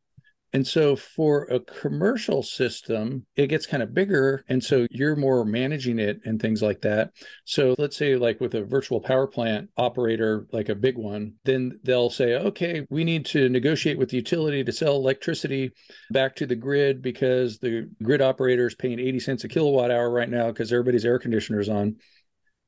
And 0.55 0.67
so 0.67 0.97
for 0.97 1.43
a 1.45 1.61
commercial 1.61 2.43
system, 2.43 3.27
it 3.37 3.49
gets 3.49 3.67
kind 3.67 3.83
of 3.83 3.93
bigger. 3.93 4.45
And 4.49 4.65
so 4.65 4.87
you're 4.91 5.15
more 5.15 5.45
managing 5.45 5.99
it 5.99 6.21
and 6.25 6.41
things 6.41 6.63
like 6.63 6.81
that. 6.83 7.11
So 7.45 7.75
let's 7.77 7.99
say, 7.99 8.17
like 8.17 8.41
with 8.41 8.55
a 8.55 8.65
virtual 8.65 9.01
power 9.01 9.27
plant 9.27 9.69
operator, 9.77 10.47
like 10.51 10.71
a 10.71 10.75
big 10.75 10.97
one, 10.97 11.35
then 11.45 11.79
they'll 11.83 12.09
say, 12.09 12.35
okay, 12.37 12.87
we 12.89 13.05
need 13.05 13.27
to 13.27 13.51
negotiate 13.51 13.99
with 13.99 14.09
the 14.09 14.17
utility 14.17 14.65
to 14.65 14.73
sell 14.73 14.97
electricity 14.97 15.71
back 16.11 16.35
to 16.37 16.47
the 16.47 16.57
grid 16.57 17.03
because 17.03 17.59
the 17.59 17.91
grid 18.03 18.23
operator 18.23 18.67
is 18.67 18.75
paying 18.75 18.99
80 18.99 19.21
cents 19.21 19.45
a 19.45 19.49
kilowatt 19.49 19.91
hour 19.91 20.11
right 20.11 20.31
now 20.31 20.47
because 20.47 20.73
everybody's 20.73 21.05
air 21.05 21.19
conditioner's 21.19 21.69
on. 21.69 21.97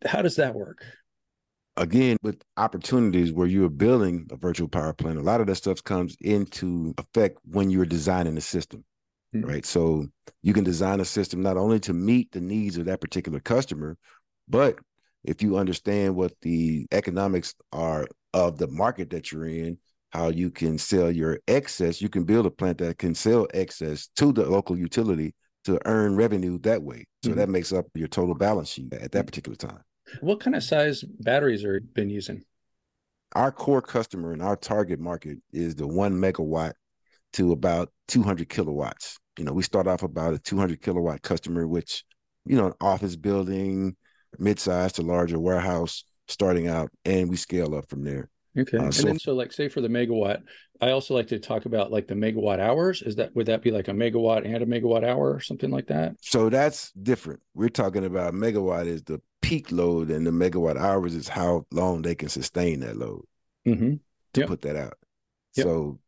How 0.05 0.21
does 0.21 0.37
that 0.37 0.55
work? 0.55 0.85
Again 1.77 2.17
with 2.23 2.43
opportunities 2.57 3.33
where 3.33 3.47
you're 3.47 3.69
building 3.69 4.27
a 4.31 4.37
virtual 4.37 4.69
power 4.69 4.93
plant 4.93 5.19
a 5.19 5.23
lot 5.23 5.41
of 5.41 5.47
that 5.47 5.55
stuff 5.55 5.83
comes 5.83 6.17
into 6.21 6.95
effect 6.99 7.39
when 7.45 7.71
you're 7.71 7.87
designing 7.87 8.35
the 8.35 8.41
system 8.41 8.85
mm-hmm. 9.35 9.47
right 9.47 9.65
so 9.65 10.07
you 10.43 10.53
can 10.53 10.65
design 10.65 11.01
a 11.01 11.05
system 11.05 11.43
not 11.43 11.57
only 11.57 11.79
to 11.81 11.93
meet 11.93 12.31
the 12.33 12.41
needs 12.41 12.77
of 12.77 12.87
that 12.87 13.01
particular 13.01 13.41
customer 13.41 13.97
but 14.49 14.79
if 15.25 15.43
you 15.43 15.57
understand 15.57 16.15
what 16.15 16.33
the 16.43 16.87
economics 16.93 17.55
are 17.73 18.07
of 18.35 18.59
the 18.59 18.69
market 18.69 19.11
that 19.11 19.31
you're 19.31 19.47
in 19.47 19.79
how 20.11 20.29
you 20.29 20.51
can 20.51 20.77
sell 20.77 21.11
your 21.11 21.39
excess 21.47 22.03
you 22.03 22.09
can 22.09 22.25
build 22.25 22.47
a 22.47 22.51
plant 22.51 22.79
that 22.79 22.99
can 22.99 23.15
sell 23.15 23.47
excess 23.55 24.09
to 24.17 24.33
the 24.33 24.45
local 24.45 24.77
utility 24.77 25.35
to 25.65 25.79
earn 25.87 26.17
revenue 26.17 26.59
that 26.59 26.83
way 26.83 27.05
so 27.23 27.31
mm-hmm. 27.31 27.39
that 27.39 27.49
makes 27.49 27.73
up 27.73 27.87
your 27.95 28.09
total 28.09 28.35
balance 28.35 28.69
sheet 28.69 28.93
at 28.95 29.13
that 29.13 29.27
particular 29.27 29.57
time 29.57 29.81
what 30.21 30.41
kind 30.41 30.57
of 30.57 30.63
size 30.63 31.03
batteries 31.03 31.65
are 31.65 31.75
you 31.75 31.81
been 31.81 32.11
using? 32.11 32.43
Our 33.35 33.53
core 33.53 33.83
customer 33.83 34.33
and 34.33 34.43
our 34.43 34.57
target 34.57 34.99
market 34.99 35.39
is 35.53 35.77
the 35.77 35.87
one 35.87 36.15
megawatt 36.15 36.73
to 37.35 37.53
about 37.53 37.93
200 38.09 38.49
kilowatts. 38.49 39.19
You 39.39 39.45
know, 39.45 39.53
we 39.53 39.63
start 39.63 39.87
off 39.87 40.03
about 40.03 40.35
a 40.35 40.39
200 40.39 40.83
kilowatt 40.83 41.23
customer, 41.23 41.67
which, 41.67 42.05
you 42.45 42.57
know, 42.57 42.67
an 42.67 42.75
office 42.81 43.15
building, 43.17 43.97
mid-sized 44.39 44.97
to 44.97 45.03
larger 45.03 45.39
warehouse 45.39 46.05
starting 46.27 46.69
out, 46.69 46.91
and 47.05 47.29
we 47.29 47.37
scale 47.37 47.75
up 47.75 47.89
from 47.89 48.05
there. 48.05 48.29
Okay. 48.59 48.79
Uh, 48.79 48.85
and 48.85 48.93
then, 48.93 49.19
so 49.19 49.35
like, 49.35 49.53
say 49.53 49.69
for 49.69 49.81
the 49.81 49.89
megawatt, 49.89 50.43
I 50.81 50.91
also 50.91 51.15
like 51.15 51.29
to 51.29 51.39
talk 51.39 51.67
about 51.67 51.93
like 51.93 52.09
the 52.09 52.15
megawatt 52.15 52.59
hours. 52.59 53.03
Is 53.03 53.17
that 53.17 53.35
would 53.37 53.47
that 53.47 53.63
be 53.63 53.71
like 53.71 53.89
a 53.89 53.93
megawatt 53.93 54.45
and 54.45 54.63
a 54.63 54.67
megawatt 54.67 55.05
hour 55.05 55.35
or 55.35 55.41
something 55.41 55.71
like 55.71 55.87
that? 55.89 56.15
So 56.21 56.49
that's 56.49 56.91
different. 56.93 57.41
We're 57.55 57.69
talking 57.69 58.05
about 58.05 58.35
megawatt 58.35 58.87
is 58.87 59.03
the 59.03 59.21
peak 59.43 59.71
load, 59.71 60.11
and 60.11 60.27
the 60.27 60.31
megawatt 60.31 60.79
hours 60.79 61.15
is 61.15 61.29
how 61.29 61.67
long 61.71 62.03
they 62.03 62.15
can 62.15 62.29
sustain 62.29 62.81
that 62.81 62.97
load. 62.97 63.25
Mm-hmm. 63.67 63.95
To 64.35 64.41
yep. 64.41 64.49
put 64.49 64.63
that 64.63 64.77
out. 64.77 64.95
Yep. 65.57 65.67
So 65.67 65.99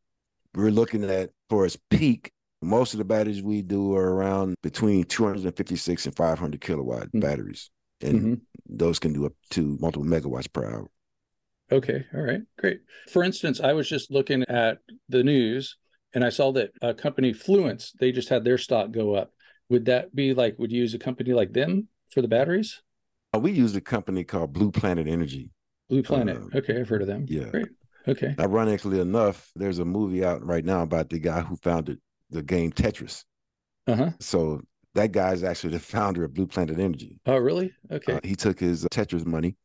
we're 0.55 0.71
looking 0.71 1.05
at 1.05 1.31
for 1.49 1.67
its 1.67 1.77
peak. 1.91 2.31
Most 2.63 2.95
of 2.95 2.99
the 2.99 3.05
batteries 3.05 3.43
we 3.43 3.63
do 3.63 3.95
are 3.97 4.15
around 4.15 4.55
between 4.63 5.05
256 5.05 6.07
and 6.07 6.17
500 6.17 6.61
kilowatt 6.61 7.09
mm-hmm. 7.09 7.21
batteries, 7.21 7.71
and 8.01 8.21
mm-hmm. 8.21 8.35
those 8.69 8.99
can 8.99 9.13
do 9.13 9.27
up 9.27 9.33
to 9.51 9.77
multiple 9.81 10.07
megawatts 10.07 10.51
per 10.53 10.65
hour. 10.65 10.89
Okay. 11.73 12.05
All 12.15 12.21
right. 12.21 12.43
Great. 12.59 12.81
For 13.11 13.25
instance, 13.25 13.61
I 13.61 13.73
was 13.73 13.89
just 13.89 14.11
looking 14.11 14.43
at 14.49 14.79
the 15.09 15.25
news 15.25 15.79
and 16.15 16.25
I 16.25 16.29
saw 16.29 16.53
that 16.53 16.73
a 16.83 16.93
company 16.93 17.33
Fluence, 17.33 17.93
they 17.99 18.13
just 18.13 18.29
had 18.29 18.45
their 18.45 18.59
stock 18.59 18.93
go 18.93 19.15
up. 19.15 19.33
Would 19.71 19.87
that 19.87 20.15
be 20.15 20.35
like, 20.35 20.59
would 20.59 20.71
you 20.71 20.81
use 20.81 20.93
a 20.93 20.99
company 20.99 21.33
like 21.33 21.55
them 21.55 21.89
for 22.11 22.21
the 22.21 22.29
batteries? 22.29 22.83
Uh, 23.35 23.39
we 23.39 23.53
use 23.53 23.75
a 23.75 23.81
company 23.81 24.23
called 24.23 24.53
Blue 24.53 24.71
Planet 24.71 25.09
Energy. 25.09 25.51
Blue 25.89 26.03
Planet. 26.03 26.37
Uh, 26.37 26.59
okay. 26.59 26.79
I've 26.79 26.89
heard 26.89 27.01
of 27.01 27.09
them. 27.09 27.25
Yeah. 27.27 27.45
Great. 27.45 27.69
Okay. 28.07 28.35
Ironically 28.39 29.01
enough, 29.01 29.51
there's 29.57 29.79
a 29.79 29.85
movie 29.85 30.25
out 30.25 30.45
right 30.45 30.65
now 30.65 30.83
about 30.83 31.09
the 31.09 31.19
guy 31.19 31.41
who 31.41 31.57
founded 31.57 31.99
the 32.31 32.43
game 32.43 32.71
Tetris. 32.73 33.25
Uh 33.87 33.95
huh. 33.95 34.11
So 34.21 34.61
that 34.95 35.13
guy's 35.13 35.43
actually 35.43 35.73
the 35.73 35.81
founder 35.81 36.25
of 36.25 36.35
Blue 36.35 36.47
Planet 36.47 36.79
Energy. 36.79 37.19
Oh, 37.25 37.39
really? 37.39 37.73
Okay. 37.91 38.15
Uh, 38.15 38.21
he 38.23 38.35
took 38.35 38.61
his 38.61 38.85
Tetris 38.87 39.25
money 39.25 39.57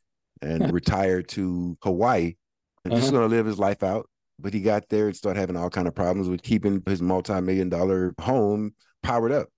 and 0.42 0.72
retired 0.74 1.28
to 1.30 1.78
Hawaii 1.84 2.36
and 2.84 2.94
uh-huh. 2.94 3.02
just 3.02 3.12
going 3.12 3.30
to 3.30 3.36
live 3.36 3.46
his 3.46 3.60
life 3.60 3.84
out. 3.84 4.10
But 4.40 4.54
he 4.54 4.62
got 4.62 4.88
there 4.90 5.08
and 5.08 5.16
started 5.16 5.40
having 5.40 5.58
all 5.58 5.70
kind 5.70 5.88
of 5.88 5.96
problems 5.96 6.30
with 6.30 6.44
keeping 6.44 6.84
his 6.86 7.02
multi-million 7.02 7.70
dollar 7.70 8.14
home 8.20 8.74
powered 9.02 9.32
up. 9.32 9.50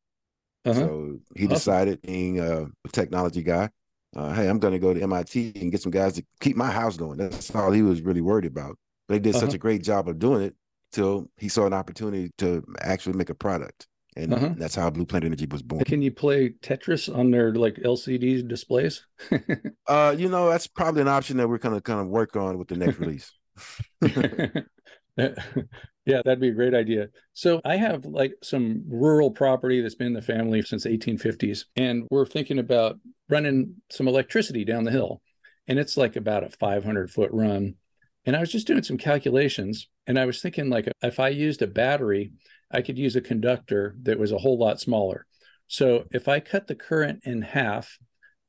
Uh-huh. 0.66 0.80
So 0.80 1.20
he 1.36 1.46
awesome. 1.46 1.54
decided, 1.54 2.02
being 2.02 2.40
a 2.40 2.68
technology 2.92 3.44
guy, 3.44 3.70
uh, 4.16 4.34
hey, 4.34 4.48
I'm 4.48 4.60
going 4.60 4.74
to 4.74 4.80
go 4.80 4.94
to 4.94 5.02
MIT 5.02 5.54
and 5.56 5.72
get 5.72 5.82
some 5.82 5.92
guys 5.92 6.14
to 6.14 6.26
keep 6.40 6.56
my 6.56 6.72
house 6.72 6.98
going. 6.98 7.18
That's 7.18 7.54
all 7.54 7.72
he 7.72 7.82
was 7.82 8.02
really 8.02 8.22
worried 8.22 8.46
about. 8.46 8.78
But 9.08 9.16
he 9.16 9.20
did 9.20 9.36
uh-huh. 9.36 9.48
such 9.48 9.54
a 9.54 9.60
great 9.60 9.84
job 9.84 10.08
of 10.08 10.18
doing 10.18 10.42
it 10.42 10.56
till 10.92 11.30
he 11.38 11.50
saw 11.50 11.66
an 11.66 11.74
opportunity 11.74 12.32
to 12.38 12.64
actually 12.82 13.18
make 13.18 13.30
a 13.30 13.36
product 13.36 13.88
and 14.24 14.34
uh-huh. 14.34 14.54
that's 14.58 14.76
how 14.76 14.90
Blue 14.90 15.06
Planet 15.06 15.28
Energy 15.28 15.48
was 15.50 15.62
born. 15.62 15.84
Can 15.84 16.02
you 16.02 16.12
play 16.12 16.50
Tetris 16.62 17.14
on 17.14 17.32
their 17.32 17.54
like 17.54 17.76
LCD 17.76 18.48
displays? 18.48 19.06
uh, 19.88 20.16
you 20.18 20.30
know, 20.30 20.50
that's 20.50 20.68
probably 20.68 21.02
an 21.02 21.08
option 21.08 21.38
that 21.38 21.48
we're 21.48 21.58
gonna 21.58 21.82
kind 21.82 22.00
of 22.00 22.08
work 22.08 22.36
on 22.36 22.58
with 22.58 22.68
the 22.68 22.76
next 22.76 23.00
release. 23.00 23.32
yeah, 25.18 26.22
that'd 26.24 26.40
be 26.40 26.50
a 26.50 26.54
great 26.54 26.74
idea. 26.74 27.08
So 27.34 27.62
I 27.66 27.78
have 27.78 28.06
like 28.06 28.34
some 28.44 28.84
rural 28.88 29.32
property 29.32 29.82
that's 29.82 29.96
been 29.96 30.08
in 30.08 30.14
the 30.14 30.22
family 30.22 30.62
since 30.62 30.84
the 30.84 30.98
1850s, 30.98 31.66
and 31.76 32.08
we're 32.10 32.26
thinking 32.26 32.60
about 32.60 33.00
running 33.30 33.76
some 33.92 34.08
electricity 34.08 34.66
down 34.66 34.84
the 34.84 34.92
hill, 34.92 35.22
and 35.68 35.80
it's 35.80 35.98
like 35.98 36.16
about 36.16 36.44
a 36.44 36.50
500 36.50 37.12
foot 37.12 37.32
run. 37.32 37.76
And 38.26 38.36
I 38.36 38.42
was 38.42 38.52
just 38.52 38.68
doing 38.68 38.84
some 38.84 38.98
calculations, 38.98 39.88
and 40.08 40.20
I 40.20 40.26
was 40.26 40.42
thinking 40.42 40.70
like 40.70 40.90
if 41.02 41.20
I 41.20 41.30
used 41.30 41.62
a 41.62 41.68
battery 41.68 42.32
I 42.72 42.82
could 42.82 42.98
use 42.98 43.16
a 43.16 43.22
conductor 43.22 43.96
that 44.04 44.20
was 44.20 44.32
a 44.32 44.38
whole 44.38 44.58
lot 44.58 44.80
smaller. 44.80 45.26
So 45.68 46.06
if 46.12 46.28
I 46.28 46.40
cut 46.40 46.68
the 46.68 46.76
current 46.76 47.22
in 47.24 47.42
half, 47.42 47.98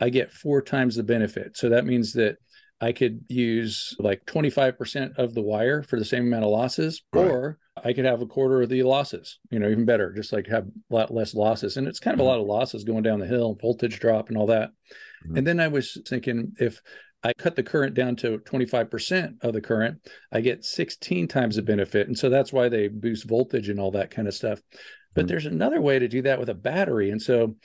I 0.00 0.08
get 0.08 0.32
four 0.32 0.62
times 0.62 0.96
the 0.96 1.02
benefit. 1.02 1.56
So 1.56 1.68
that 1.68 1.84
means 1.84 2.14
that 2.14 2.38
I 2.80 2.92
could 2.92 3.24
use 3.28 3.94
like 3.98 4.24
25% 4.24 5.18
of 5.18 5.34
the 5.34 5.42
wire 5.42 5.82
for 5.82 5.98
the 5.98 6.04
same 6.04 6.26
amount 6.26 6.44
of 6.44 6.50
losses, 6.50 7.02
right. 7.12 7.26
or 7.26 7.58
I 7.84 7.92
could 7.92 8.06
have 8.06 8.22
a 8.22 8.26
quarter 8.26 8.62
of 8.62 8.70
the 8.70 8.82
losses, 8.82 9.38
you 9.50 9.58
know, 9.58 9.68
even 9.68 9.84
better, 9.84 10.12
just 10.12 10.32
like 10.32 10.46
have 10.46 10.66
a 10.66 10.94
lot 10.94 11.12
less 11.12 11.34
losses. 11.34 11.76
And 11.76 11.86
it's 11.86 12.00
kind 12.00 12.14
of 12.14 12.20
mm-hmm. 12.20 12.28
a 12.28 12.30
lot 12.30 12.40
of 12.40 12.46
losses 12.46 12.84
going 12.84 13.02
down 13.02 13.20
the 13.20 13.26
hill, 13.26 13.56
voltage 13.60 14.00
drop 14.00 14.28
and 14.28 14.38
all 14.38 14.46
that. 14.46 14.70
Mm-hmm. 15.26 15.36
And 15.36 15.46
then 15.46 15.60
I 15.60 15.68
was 15.68 15.98
thinking 16.08 16.52
if 16.58 16.80
I 17.22 17.32
cut 17.34 17.56
the 17.56 17.62
current 17.62 17.94
down 17.94 18.16
to 18.16 18.38
25% 18.38 19.42
of 19.42 19.52
the 19.52 19.60
current, 19.60 20.08
I 20.32 20.40
get 20.40 20.64
16 20.64 21.28
times 21.28 21.56
the 21.56 21.62
benefit. 21.62 22.06
And 22.06 22.18
so 22.18 22.30
that's 22.30 22.52
why 22.52 22.68
they 22.68 22.88
boost 22.88 23.28
voltage 23.28 23.68
and 23.68 23.78
all 23.78 23.90
that 23.92 24.10
kind 24.10 24.26
of 24.26 24.34
stuff. 24.34 24.60
But 25.14 25.22
mm-hmm. 25.22 25.28
there's 25.28 25.46
another 25.46 25.80
way 25.80 25.98
to 25.98 26.08
do 26.08 26.22
that 26.22 26.38
with 26.38 26.48
a 26.48 26.54
battery. 26.54 27.10
And 27.10 27.20
so 27.20 27.56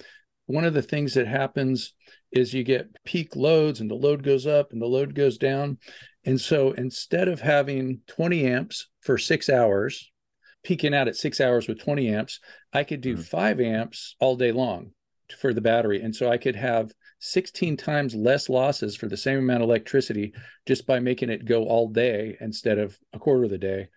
one 0.47 0.65
of 0.65 0.73
the 0.73 0.81
things 0.81 1.13
that 1.13 1.27
happens 1.27 1.93
is 2.31 2.53
you 2.53 2.63
get 2.63 3.03
peak 3.05 3.35
loads 3.35 3.79
and 3.79 3.89
the 3.89 3.95
load 3.95 4.23
goes 4.23 4.45
up 4.45 4.73
and 4.73 4.81
the 4.81 4.87
load 4.87 5.15
goes 5.15 5.37
down. 5.37 5.77
And 6.25 6.39
so 6.39 6.71
instead 6.73 7.27
of 7.27 7.39
having 7.39 8.01
20 8.07 8.45
amps 8.45 8.89
for 9.01 9.17
six 9.17 9.49
hours, 9.49 10.11
peaking 10.63 10.93
out 10.93 11.07
at 11.07 11.15
six 11.15 11.39
hours 11.39 11.67
with 11.67 11.79
20 11.79 12.09
amps, 12.09 12.39
I 12.73 12.83
could 12.83 13.01
do 13.01 13.13
mm-hmm. 13.13 13.21
five 13.21 13.61
amps 13.61 14.15
all 14.19 14.35
day 14.35 14.51
long 14.51 14.91
for 15.39 15.53
the 15.53 15.61
battery. 15.61 16.01
And 16.01 16.15
so 16.15 16.29
I 16.29 16.37
could 16.37 16.55
have 16.55 16.91
16 17.25 17.77
times 17.77 18.15
less 18.15 18.49
losses 18.49 18.95
for 18.95 19.07
the 19.07 19.17
same 19.17 19.39
amount 19.39 19.63
of 19.63 19.69
electricity 19.69 20.33
just 20.67 20.85
by 20.85 20.99
making 20.99 21.29
it 21.29 21.45
go 21.45 21.65
all 21.65 21.89
day 21.89 22.37
instead 22.39 22.77
of 22.77 22.97
a 23.13 23.19
quarter 23.19 23.43
of 23.43 23.49
the 23.49 23.57
day. 23.57 23.87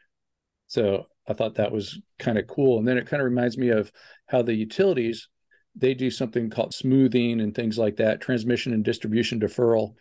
So 0.66 1.06
I 1.28 1.34
thought 1.34 1.56
that 1.56 1.72
was 1.72 2.00
kind 2.18 2.38
of 2.38 2.46
cool. 2.46 2.78
And 2.78 2.88
then 2.88 2.98
it 2.98 3.06
kind 3.06 3.20
of 3.20 3.26
reminds 3.26 3.58
me 3.58 3.68
of 3.68 3.92
how 4.26 4.42
the 4.42 4.54
utilities 4.54 5.28
they 5.76 5.94
do 5.94 6.10
something 6.10 6.50
called 6.50 6.74
smoothing 6.74 7.40
and 7.40 7.54
things 7.54 7.78
like 7.78 7.96
that, 7.96 8.20
transmission 8.20 8.72
and 8.72 8.84
distribution 8.84 9.38
deferral. 9.38 9.94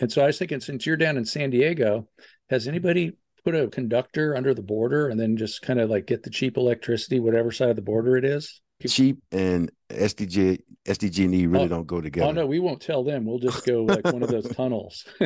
And 0.00 0.10
so 0.10 0.22
I 0.22 0.26
was 0.26 0.38
thinking, 0.38 0.60
since 0.60 0.86
you're 0.86 0.96
down 0.96 1.16
in 1.16 1.24
San 1.24 1.50
Diego, 1.50 2.08
has 2.50 2.68
anybody 2.68 3.16
put 3.44 3.54
a 3.54 3.68
conductor 3.68 4.36
under 4.36 4.54
the 4.54 4.62
border 4.62 5.08
and 5.08 5.18
then 5.18 5.36
just 5.36 5.62
kind 5.62 5.80
of 5.80 5.90
like 5.90 6.06
get 6.06 6.22
the 6.22 6.30
cheap 6.30 6.56
electricity, 6.56 7.18
whatever 7.18 7.50
side 7.50 7.70
of 7.70 7.76
the 7.76 7.82
border 7.82 8.16
it 8.16 8.24
is? 8.24 8.60
Cheap 8.86 9.18
and 9.32 9.70
SDG 9.90 10.60
SDG&E 10.86 11.46
really 11.46 11.64
oh, 11.64 11.68
don't 11.68 11.86
go 11.86 12.00
together. 12.00 12.28
Oh 12.28 12.32
no, 12.32 12.46
we 12.46 12.60
won't 12.60 12.80
tell 12.80 13.02
them. 13.02 13.24
We'll 13.24 13.38
just 13.38 13.64
go 13.64 13.84
like 13.84 14.04
one 14.04 14.22
of 14.22 14.28
those 14.28 14.48
tunnels. 14.56 15.06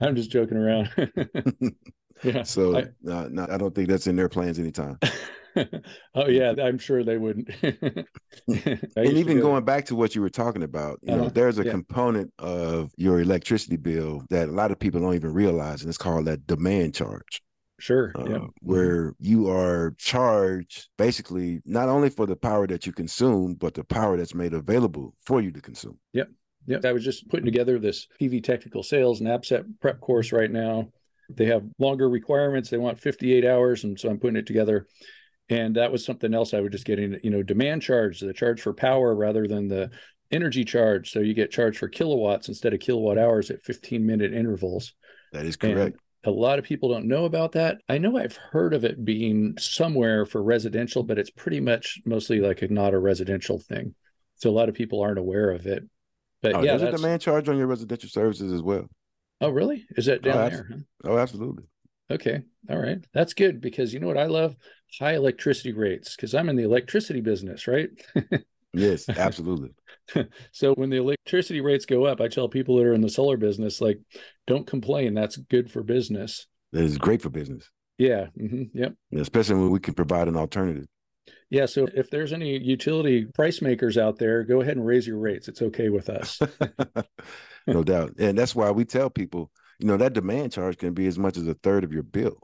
I'm 0.00 0.16
just 0.16 0.30
joking 0.30 0.56
around. 0.56 0.90
yeah. 2.24 2.42
So 2.42 2.78
I, 2.78 2.84
no, 3.02 3.28
no, 3.28 3.46
I 3.50 3.58
don't 3.58 3.74
think 3.74 3.88
that's 3.88 4.06
in 4.06 4.16
their 4.16 4.30
plans 4.30 4.58
anytime. 4.58 4.98
oh 6.14 6.28
yeah, 6.28 6.54
I'm 6.62 6.78
sure 6.78 7.04
they 7.04 7.18
wouldn't. 7.18 7.50
and 7.62 8.86
even 8.96 9.36
go, 9.36 9.42
going 9.42 9.64
back 9.64 9.84
to 9.86 9.96
what 9.96 10.14
you 10.14 10.22
were 10.22 10.30
talking 10.30 10.62
about, 10.62 10.98
you 11.02 11.12
uh-huh. 11.12 11.24
know, 11.24 11.28
there's 11.28 11.58
a 11.58 11.64
yeah. 11.64 11.72
component 11.72 12.32
of 12.38 12.90
your 12.96 13.20
electricity 13.20 13.76
bill 13.76 14.24
that 14.30 14.48
a 14.48 14.52
lot 14.52 14.70
of 14.70 14.78
people 14.78 15.02
don't 15.02 15.14
even 15.14 15.34
realize, 15.34 15.82
and 15.82 15.90
it's 15.90 15.98
called 15.98 16.24
that 16.24 16.46
demand 16.46 16.94
charge. 16.94 17.42
Sure. 17.82 18.12
Uh, 18.14 18.22
yeah. 18.26 18.36
Mm-hmm. 18.36 18.46
Where 18.60 19.16
you 19.18 19.50
are 19.50 19.92
charged 19.98 20.88
basically 20.98 21.60
not 21.64 21.88
only 21.88 22.10
for 22.10 22.26
the 22.26 22.36
power 22.36 22.64
that 22.68 22.86
you 22.86 22.92
consume, 22.92 23.54
but 23.54 23.74
the 23.74 23.82
power 23.82 24.16
that's 24.16 24.36
made 24.36 24.54
available 24.54 25.16
for 25.24 25.40
you 25.40 25.50
to 25.50 25.60
consume. 25.60 25.98
Yep. 26.12 26.28
Yep. 26.66 26.84
I 26.84 26.92
was 26.92 27.04
just 27.04 27.28
putting 27.28 27.44
together 27.44 27.80
this 27.80 28.06
PV 28.20 28.44
technical 28.44 28.84
sales 28.84 29.20
NABCEP 29.20 29.64
prep 29.80 29.98
course 29.98 30.30
right 30.30 30.48
now. 30.48 30.90
They 31.28 31.46
have 31.46 31.64
longer 31.80 32.08
requirements. 32.08 32.70
They 32.70 32.78
want 32.78 33.00
58 33.00 33.44
hours. 33.44 33.82
And 33.82 33.98
so 33.98 34.08
I'm 34.08 34.20
putting 34.20 34.36
it 34.36 34.46
together. 34.46 34.86
And 35.48 35.74
that 35.74 35.90
was 35.90 36.04
something 36.04 36.32
else 36.32 36.54
I 36.54 36.60
was 36.60 36.70
just 36.70 36.84
getting, 36.84 37.18
you 37.24 37.30
know, 37.30 37.42
demand 37.42 37.82
charge, 37.82 38.20
the 38.20 38.32
charge 38.32 38.60
for 38.60 38.72
power 38.72 39.12
rather 39.12 39.48
than 39.48 39.66
the 39.66 39.90
energy 40.30 40.64
charge. 40.64 41.10
So 41.10 41.18
you 41.18 41.34
get 41.34 41.50
charged 41.50 41.78
for 41.78 41.88
kilowatts 41.88 42.46
instead 42.46 42.74
of 42.74 42.78
kilowatt 42.78 43.18
hours 43.18 43.50
at 43.50 43.64
15 43.64 44.06
minute 44.06 44.32
intervals. 44.32 44.94
That 45.32 45.46
is 45.46 45.56
correct. 45.56 45.98
A 46.24 46.30
lot 46.30 46.58
of 46.58 46.64
people 46.64 46.88
don't 46.88 47.08
know 47.08 47.24
about 47.24 47.52
that. 47.52 47.78
I 47.88 47.98
know 47.98 48.16
I've 48.16 48.36
heard 48.36 48.74
of 48.74 48.84
it 48.84 49.04
being 49.04 49.56
somewhere 49.58 50.24
for 50.24 50.42
residential, 50.42 51.02
but 51.02 51.18
it's 51.18 51.30
pretty 51.30 51.60
much 51.60 52.00
mostly 52.04 52.40
like 52.40 52.62
a, 52.62 52.68
not 52.68 52.94
a 52.94 52.98
residential 52.98 53.58
thing. 53.58 53.94
So 54.36 54.48
a 54.48 54.52
lot 54.52 54.68
of 54.68 54.74
people 54.74 55.00
aren't 55.00 55.18
aware 55.18 55.50
of 55.50 55.66
it. 55.66 55.84
But 56.40 56.54
oh, 56.54 56.62
yeah, 56.62 56.76
there's 56.76 56.94
a 56.94 56.96
demand 56.96 57.22
charge 57.22 57.48
on 57.48 57.58
your 57.58 57.66
residential 57.66 58.08
services 58.08 58.52
as 58.52 58.62
well. 58.62 58.88
Oh, 59.40 59.50
really? 59.50 59.84
Is 59.96 60.06
that 60.06 60.22
down 60.22 60.36
oh, 60.36 60.48
there? 60.48 60.68
Huh? 60.70 60.78
Oh, 61.04 61.18
absolutely. 61.18 61.64
Okay. 62.10 62.42
All 62.70 62.78
right. 62.78 63.04
That's 63.12 63.34
good 63.34 63.60
because 63.60 63.92
you 63.92 64.00
know 64.00 64.06
what 64.06 64.18
I 64.18 64.26
love? 64.26 64.54
High 65.00 65.14
electricity 65.14 65.72
rates 65.72 66.14
because 66.14 66.34
I'm 66.34 66.48
in 66.48 66.56
the 66.56 66.64
electricity 66.64 67.20
business, 67.20 67.66
right? 67.66 67.88
yes, 68.72 69.08
absolutely. 69.08 69.70
so 70.52 70.74
when 70.74 70.90
the 70.90 70.96
electricity 70.96 71.60
rates 71.60 71.86
go 71.86 72.04
up, 72.04 72.20
I 72.20 72.28
tell 72.28 72.48
people 72.48 72.76
that 72.76 72.86
are 72.86 72.94
in 72.94 73.00
the 73.00 73.08
solar 73.08 73.36
business, 73.36 73.80
like, 73.80 74.00
don't 74.46 74.66
complain. 74.66 75.14
That's 75.14 75.36
good 75.36 75.70
for 75.70 75.82
business. 75.82 76.46
That 76.72 76.84
is 76.84 76.98
great 76.98 77.22
for 77.22 77.30
business. 77.30 77.70
Yeah. 77.98 78.26
Mm-hmm. 78.38 78.76
Yep. 78.76 78.94
Especially 79.16 79.56
when 79.56 79.70
we 79.70 79.80
can 79.80 79.94
provide 79.94 80.28
an 80.28 80.36
alternative. 80.36 80.86
Yeah. 81.50 81.66
So 81.66 81.86
if 81.94 82.10
there's 82.10 82.32
any 82.32 82.58
utility 82.58 83.26
price 83.26 83.62
makers 83.62 83.98
out 83.98 84.18
there, 84.18 84.42
go 84.42 84.60
ahead 84.60 84.76
and 84.76 84.86
raise 84.86 85.06
your 85.06 85.18
rates. 85.18 85.48
It's 85.48 85.62
okay 85.62 85.88
with 85.88 86.08
us. 86.08 86.40
no 87.66 87.84
doubt. 87.84 88.14
And 88.18 88.36
that's 88.36 88.54
why 88.54 88.70
we 88.70 88.84
tell 88.84 89.10
people, 89.10 89.50
you 89.78 89.86
know, 89.86 89.96
that 89.98 90.14
demand 90.14 90.52
charge 90.52 90.78
can 90.78 90.94
be 90.94 91.06
as 91.06 91.18
much 91.18 91.36
as 91.36 91.46
a 91.46 91.54
third 91.54 91.84
of 91.84 91.92
your 91.92 92.02
bill. 92.02 92.38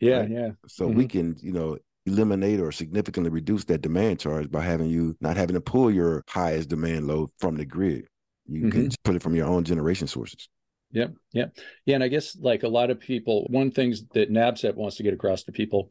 Yeah. 0.00 0.20
Right? 0.20 0.30
Yeah. 0.30 0.50
So 0.68 0.86
mm-hmm. 0.86 0.96
we 0.96 1.08
can, 1.08 1.36
you 1.40 1.52
know, 1.52 1.78
eliminate 2.06 2.60
or 2.60 2.72
significantly 2.72 3.30
reduce 3.30 3.64
that 3.64 3.82
demand 3.82 4.18
charge 4.18 4.50
by 4.50 4.62
having 4.62 4.88
you 4.88 5.16
not 5.20 5.36
having 5.36 5.54
to 5.54 5.60
pull 5.60 5.90
your 5.90 6.24
highest 6.28 6.68
demand 6.68 7.06
load 7.06 7.30
from 7.38 7.56
the 7.56 7.64
grid. 7.64 8.06
You 8.46 8.62
mm-hmm. 8.62 8.70
can 8.70 8.90
put 9.04 9.14
it 9.14 9.22
from 9.22 9.34
your 9.34 9.46
own 9.46 9.64
generation 9.64 10.08
sources. 10.08 10.48
Yep. 10.92 11.14
Yep. 11.32 11.56
Yeah. 11.86 11.94
And 11.94 12.04
I 12.04 12.08
guess 12.08 12.36
like 12.36 12.64
a 12.64 12.68
lot 12.68 12.90
of 12.90 13.00
people, 13.00 13.46
one 13.48 13.70
things 13.70 14.04
that 14.14 14.30
NABCEP 14.30 14.74
wants 14.74 14.96
to 14.96 15.02
get 15.02 15.14
across 15.14 15.44
to 15.44 15.52
people 15.52 15.90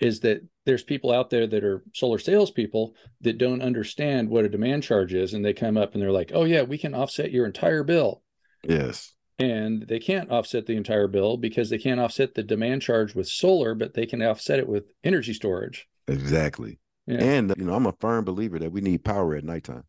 is 0.00 0.20
that 0.20 0.46
there's 0.66 0.82
people 0.82 1.12
out 1.12 1.30
there 1.30 1.46
that 1.46 1.64
are 1.64 1.84
solar 1.94 2.18
salespeople 2.18 2.94
that 3.20 3.38
don't 3.38 3.62
understand 3.62 4.28
what 4.28 4.44
a 4.44 4.48
demand 4.48 4.82
charge 4.82 5.14
is. 5.14 5.32
And 5.34 5.44
they 5.44 5.54
come 5.54 5.76
up 5.76 5.94
and 5.94 6.02
they're 6.02 6.12
like, 6.12 6.32
oh, 6.34 6.44
yeah, 6.44 6.62
we 6.62 6.78
can 6.78 6.94
offset 6.94 7.30
your 7.30 7.46
entire 7.46 7.84
bill. 7.84 8.22
Yes. 8.64 9.14
And 9.38 9.86
they 9.88 9.98
can't 9.98 10.30
offset 10.30 10.66
the 10.66 10.76
entire 10.76 11.08
bill 11.08 11.36
because 11.36 11.68
they 11.68 11.78
can't 11.78 12.00
offset 12.00 12.34
the 12.34 12.42
demand 12.42 12.82
charge 12.82 13.14
with 13.14 13.28
solar, 13.28 13.74
but 13.74 13.94
they 13.94 14.06
can 14.06 14.22
offset 14.22 14.60
it 14.60 14.68
with 14.68 14.84
energy 15.02 15.34
storage. 15.34 15.88
Exactly. 16.06 16.78
Yeah. 17.06 17.22
And, 17.22 17.54
you 17.56 17.64
know, 17.64 17.74
I'm 17.74 17.86
a 17.86 17.94
firm 18.00 18.24
believer 18.24 18.58
that 18.60 18.72
we 18.72 18.80
need 18.80 19.04
power 19.04 19.34
at 19.34 19.44
nighttime. 19.44 19.84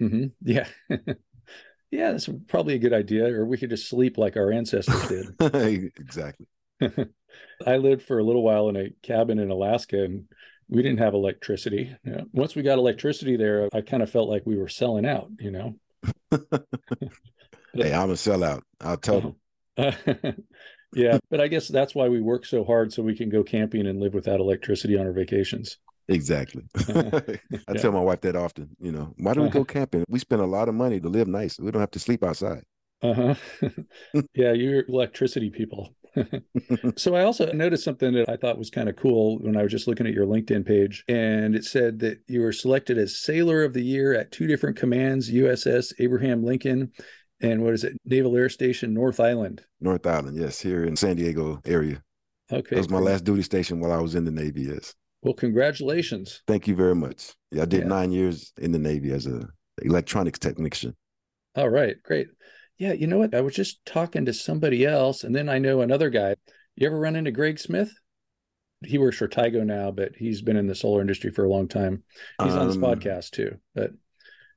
Mm-hmm. 0.00 0.26
Yeah. 0.42 0.66
yeah, 1.90 2.12
that's 2.12 2.28
probably 2.48 2.74
a 2.74 2.78
good 2.78 2.92
idea. 2.92 3.26
Or 3.26 3.44
we 3.46 3.58
could 3.58 3.70
just 3.70 3.88
sleep 3.88 4.18
like 4.18 4.36
our 4.36 4.50
ancestors 4.50 5.08
did. 5.08 5.92
exactly. 5.98 6.46
I 7.66 7.76
lived 7.76 8.02
for 8.02 8.18
a 8.18 8.24
little 8.24 8.42
while 8.42 8.68
in 8.70 8.76
a 8.76 8.90
cabin 9.02 9.38
in 9.38 9.50
Alaska 9.50 10.02
and 10.02 10.24
we 10.68 10.82
didn't 10.82 10.98
have 10.98 11.14
electricity. 11.14 11.94
Yeah. 12.04 12.22
Once 12.32 12.54
we 12.54 12.62
got 12.62 12.78
electricity 12.78 13.36
there, 13.36 13.68
I 13.72 13.82
kind 13.82 14.02
of 14.02 14.10
felt 14.10 14.28
like 14.28 14.42
we 14.46 14.56
were 14.56 14.68
selling 14.68 15.06
out, 15.06 15.28
you 15.38 15.50
know. 15.50 15.74
Hey, 17.74 17.92
I'm 17.92 18.10
a 18.10 18.14
sellout. 18.14 18.62
I'll 18.80 18.96
tell 18.96 19.20
them. 19.20 19.36
yeah, 20.94 21.18
but 21.30 21.40
I 21.40 21.48
guess 21.48 21.68
that's 21.68 21.94
why 21.94 22.08
we 22.08 22.20
work 22.20 22.44
so 22.44 22.64
hard 22.64 22.92
so 22.92 23.02
we 23.02 23.16
can 23.16 23.28
go 23.28 23.42
camping 23.42 23.86
and 23.86 24.00
live 24.00 24.14
without 24.14 24.40
electricity 24.40 24.98
on 24.98 25.06
our 25.06 25.12
vacations. 25.12 25.78
Exactly. 26.10 26.64
Uh-huh. 26.74 27.20
I 27.28 27.38
yeah. 27.50 27.74
tell 27.76 27.92
my 27.92 28.00
wife 28.00 28.20
that 28.22 28.36
often. 28.36 28.68
You 28.80 28.92
know, 28.92 29.14
why 29.18 29.34
do 29.34 29.42
we 29.42 29.48
go 29.48 29.60
uh-huh. 29.60 29.72
camping? 29.72 30.04
We 30.08 30.18
spend 30.18 30.42
a 30.42 30.46
lot 30.46 30.68
of 30.68 30.74
money 30.74 31.00
to 31.00 31.08
live 31.08 31.28
nice. 31.28 31.58
We 31.58 31.70
don't 31.70 31.80
have 31.80 31.92
to 31.92 32.00
sleep 32.00 32.24
outside. 32.24 32.64
Uh 33.02 33.14
huh. 33.14 33.34
yeah, 34.34 34.52
you're 34.52 34.84
electricity 34.86 35.48
people. 35.48 35.94
so 36.96 37.14
I 37.14 37.22
also 37.22 37.50
noticed 37.52 37.84
something 37.84 38.12
that 38.14 38.28
I 38.28 38.36
thought 38.36 38.58
was 38.58 38.68
kind 38.68 38.88
of 38.88 38.96
cool 38.96 39.38
when 39.38 39.56
I 39.56 39.62
was 39.62 39.70
just 39.70 39.86
looking 39.86 40.06
at 40.06 40.12
your 40.12 40.26
LinkedIn 40.26 40.66
page, 40.66 41.04
and 41.08 41.54
it 41.54 41.64
said 41.64 42.00
that 42.00 42.18
you 42.26 42.40
were 42.40 42.52
selected 42.52 42.98
as 42.98 43.16
Sailor 43.16 43.62
of 43.62 43.72
the 43.72 43.84
Year 43.84 44.12
at 44.12 44.32
two 44.32 44.46
different 44.46 44.76
commands: 44.76 45.30
USS 45.30 45.94
Abraham 45.98 46.42
Lincoln 46.44 46.90
and 47.40 47.62
what 47.62 47.74
is 47.74 47.84
it, 47.84 47.96
Naval 48.04 48.36
Air 48.36 48.48
Station 48.48 48.94
North 48.94 49.20
Island. 49.20 49.64
North 49.80 50.06
Island, 50.06 50.36
yes, 50.36 50.60
here 50.60 50.84
in 50.84 50.96
San 50.96 51.16
Diego 51.16 51.60
area. 51.64 52.02
Okay, 52.52 52.74
that 52.74 52.78
was 52.78 52.90
my 52.90 52.98
last 52.98 53.24
duty 53.24 53.42
station 53.42 53.80
while 53.80 53.92
I 53.92 54.00
was 54.00 54.14
in 54.14 54.24
the 54.24 54.30
Navy. 54.30 54.62
Yes. 54.62 54.94
Well, 55.22 55.34
congratulations. 55.34 56.42
Thank 56.46 56.66
you 56.66 56.74
very 56.74 56.94
much. 56.94 57.34
Yeah, 57.50 57.62
I 57.62 57.66
did 57.66 57.82
yeah. 57.82 57.88
nine 57.88 58.10
years 58.10 58.52
in 58.58 58.72
the 58.72 58.78
Navy 58.78 59.12
as 59.12 59.26
a 59.26 59.48
electronics 59.82 60.38
technician. 60.38 60.96
All 61.56 61.68
right, 61.68 61.96
great 62.02 62.28
yeah, 62.80 62.94
you 62.94 63.06
know 63.06 63.18
what? 63.18 63.34
I 63.34 63.42
was 63.42 63.54
just 63.54 63.84
talking 63.84 64.24
to 64.24 64.32
somebody 64.32 64.86
else, 64.86 65.22
and 65.22 65.36
then 65.36 65.50
I 65.50 65.58
know 65.58 65.82
another 65.82 66.08
guy. 66.08 66.34
You 66.76 66.86
ever 66.86 66.98
run 66.98 67.14
into 67.14 67.30
Greg 67.30 67.58
Smith? 67.58 67.92
He 68.82 68.96
works 68.96 69.18
for 69.18 69.28
Tigo 69.28 69.66
now, 69.66 69.90
but 69.90 70.12
he's 70.16 70.40
been 70.40 70.56
in 70.56 70.66
the 70.66 70.74
solar 70.74 71.02
industry 71.02 71.30
for 71.30 71.44
a 71.44 71.50
long 71.50 71.68
time. 71.68 72.02
He's 72.42 72.54
um, 72.54 72.60
on 72.60 72.66
this 72.68 72.76
um, 72.76 72.82
podcast 72.82 73.32
too. 73.32 73.58
But 73.74 73.90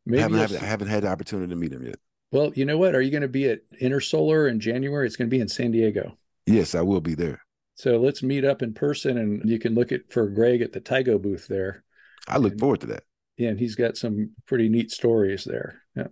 maybe 0.06 0.24
I 0.24 0.38
haven't, 0.38 0.64
I 0.64 0.66
haven't 0.66 0.88
had 0.88 1.04
the 1.04 1.10
opportunity 1.10 1.50
to 1.50 1.58
meet 1.58 1.74
him 1.74 1.86
yet. 1.86 2.00
Well, 2.34 2.52
you 2.56 2.66
know 2.66 2.80
what? 2.80 2.96
Are 2.96 3.02
you 3.02 3.12
going 3.12 3.22
to 3.22 3.28
be 3.28 3.48
at 3.48 3.60
Intersolar 3.80 4.50
in 4.50 4.60
January? 4.60 5.06
It's 5.06 5.16
going 5.16 5.30
to 5.30 5.36
be 5.36 5.40
in 5.40 5.48
San 5.48 5.70
Diego. 5.70 6.18
Yes, 6.48 6.74
I 6.74 6.82
will 6.82 7.00
be 7.00 7.14
there. 7.14 7.46
So 7.76 7.98
let's 7.98 8.24
meet 8.24 8.44
up 8.44 8.64
in 8.64 8.74
person, 8.74 9.20
and 9.20 9.48
you 9.48 9.60
can 9.60 9.76
look 9.76 9.92
at 9.92 10.12
for 10.12 10.28
Greg 10.28 10.64
at 10.64 10.74
the 10.74 10.82
Tigo 10.82 11.22
booth 11.22 11.48
there. 11.48 11.84
I 12.28 12.40
look 12.40 12.54
and, 12.54 12.60
forward 12.60 12.82
to 12.82 12.88
that. 12.88 13.04
Yeah, 13.38 13.50
and 13.50 13.60
he's 13.60 13.76
got 13.76 13.98
some 13.98 14.32
pretty 14.48 14.68
neat 14.68 14.90
stories 14.90 15.44
there. 15.44 15.84
Yeah. 15.96 16.08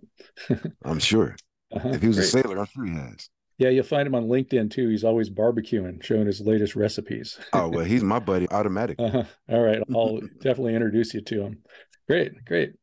I'm 0.84 1.00
sure. 1.00 1.34
Uh-huh. 1.72 1.88
If 1.88 2.02
he 2.02 2.06
was 2.06 2.18
Great. 2.18 2.26
a 2.26 2.30
sailor, 2.30 2.58
I'm 2.60 2.66
sure 2.66 2.84
he 2.84 2.94
has. 2.94 3.28
Yeah, 3.58 3.70
you'll 3.70 3.84
find 3.84 4.06
him 4.06 4.14
on 4.14 4.28
LinkedIn 4.28 4.70
too. 4.70 4.88
He's 4.90 5.04
always 5.04 5.28
barbecuing, 5.28 6.04
showing 6.04 6.26
his 6.26 6.40
latest 6.40 6.76
recipes. 6.76 7.36
oh 7.52 7.68
well, 7.68 7.84
he's 7.84 8.04
my 8.04 8.20
buddy 8.20 8.48
automatic. 8.50 8.96
Uh-huh. 9.00 9.24
All 9.48 9.62
right, 9.62 9.82
I'll 9.92 10.20
definitely 10.40 10.76
introduce 10.76 11.14
you 11.14 11.20
to 11.20 11.42
him. 11.42 11.62
Great, 12.08 12.44
great. 12.44 12.74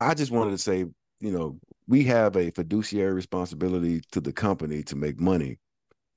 I 0.00 0.14
just 0.14 0.30
wanted 0.30 0.52
to 0.52 0.58
say, 0.58 0.84
you 1.20 1.32
know, 1.32 1.58
we 1.88 2.04
have 2.04 2.36
a 2.36 2.50
fiduciary 2.50 3.14
responsibility 3.14 4.02
to 4.12 4.20
the 4.20 4.32
company 4.32 4.82
to 4.84 4.94
make 4.94 5.18
money. 5.18 5.58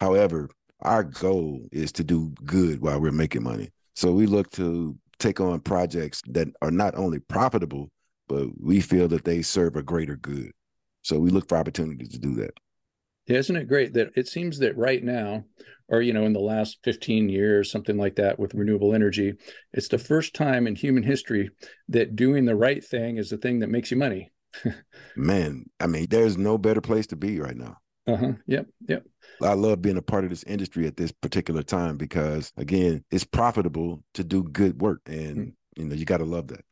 However, 0.02 0.50
our 0.82 1.04
goal 1.04 1.66
is 1.72 1.92
to 1.94 2.04
do 2.04 2.34
good 2.44 2.82
while 2.82 3.00
we're 3.00 3.12
making 3.12 3.44
money. 3.44 3.70
So 3.96 4.12
we 4.12 4.26
look 4.26 4.52
to 4.52 4.98
take 5.18 5.40
on 5.40 5.62
projects 5.62 6.22
that 6.28 6.50
are 6.62 6.72
not 6.72 6.96
only 6.96 7.20
profitable, 7.20 7.90
but 8.28 8.48
we 8.60 8.82
feel 8.82 9.08
that 9.08 9.24
they 9.24 9.42
serve 9.42 9.76
a 9.76 9.84
greater 9.84 10.18
good. 10.18 10.52
So 11.04 11.20
we 11.20 11.30
look 11.30 11.48
for 11.48 11.58
opportunities 11.58 12.10
to 12.10 12.20
do 12.20 12.36
that. 12.36 12.52
Isn't 13.28 13.56
it 13.56 13.68
great 13.68 13.94
that 13.94 14.10
it 14.16 14.28
seems 14.28 14.60
that 14.60 14.76
right 14.76 15.04
now, 15.04 15.46
or 15.88 16.02
you 16.02 16.12
know, 16.12 16.26
in 16.26 16.34
the 16.34 16.40
last 16.40 16.80
15 16.84 17.30
years, 17.30 17.72
something 17.72 17.98
like 17.98 18.16
that 18.16 18.40
with 18.40 18.56
renewable 18.56 18.94
energy, 18.94 19.36
it's 19.74 19.88
the 19.88 19.98
first 19.98 20.34
time 20.34 20.68
in 20.68 20.76
human 20.76 21.04
history 21.04 21.52
that 21.90 22.16
doing 22.16 22.46
the 22.46 22.56
right 22.56 22.84
thing 22.84 23.18
is 23.18 23.30
the 23.30 23.38
thing 23.38 23.60
that 23.60 23.70
makes 23.70 23.92
you 23.92 23.98
money. 23.98 24.32
Man, 25.16 25.66
I 25.80 25.88
mean, 25.88 26.08
there's 26.10 26.38
no 26.38 26.58
better 26.58 26.82
place 26.82 27.08
to 27.08 27.16
be 27.16 27.40
right 27.40 27.58
now. 27.58 27.78
Uh-huh. 28.08 28.34
Yep. 28.48 28.68
Yep. 28.88 29.06
I 29.42 29.54
love 29.54 29.82
being 29.82 29.98
a 29.98 30.02
part 30.02 30.24
of 30.24 30.30
this 30.30 30.44
industry 30.44 30.88
at 30.88 30.98
this 30.98 31.12
particular 31.12 31.64
time 31.64 31.98
because 31.98 32.52
again, 32.58 33.04
it's 33.12 33.24
profitable 33.24 34.04
to 34.16 34.24
do 34.24 34.44
good 34.44 34.82
work. 34.82 35.02
And 35.06 35.38
mm-hmm. 35.38 35.82
you 35.82 35.86
know, 35.86 35.96
you 35.96 36.06
gotta 36.06 36.26
love 36.26 36.48
that. 36.48 36.66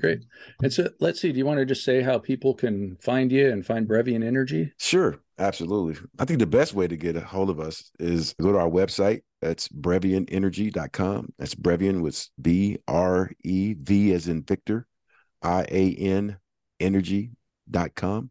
Great. 0.00 0.24
And 0.60 0.72
so 0.72 0.90
let's 1.00 1.20
see, 1.20 1.30
do 1.30 1.38
you 1.38 1.46
want 1.46 1.60
to 1.60 1.64
just 1.64 1.84
say 1.84 2.02
how 2.02 2.18
people 2.18 2.52
can 2.54 2.96
find 3.00 3.30
you 3.30 3.50
and 3.50 3.64
find 3.64 3.88
Brevian 3.88 4.24
Energy? 4.24 4.72
Sure, 4.78 5.20
absolutely. 5.38 5.96
I 6.18 6.24
think 6.24 6.40
the 6.40 6.46
best 6.46 6.74
way 6.74 6.88
to 6.88 6.96
get 6.96 7.16
a 7.16 7.20
hold 7.20 7.48
of 7.48 7.60
us 7.60 7.90
is 8.00 8.34
go 8.40 8.52
to 8.52 8.58
our 8.58 8.68
website. 8.68 9.22
That's 9.40 9.68
brevianenergy.com. 9.68 11.32
That's 11.38 11.54
Brevian 11.54 12.02
with 12.02 12.28
B 12.40 12.78
R 12.88 13.30
E 13.44 13.74
V 13.78 14.12
as 14.12 14.26
in 14.26 14.42
Victor, 14.42 14.86
I 15.42 15.64
A 15.70 15.94
N 15.94 16.38
energy.com. 16.80 18.30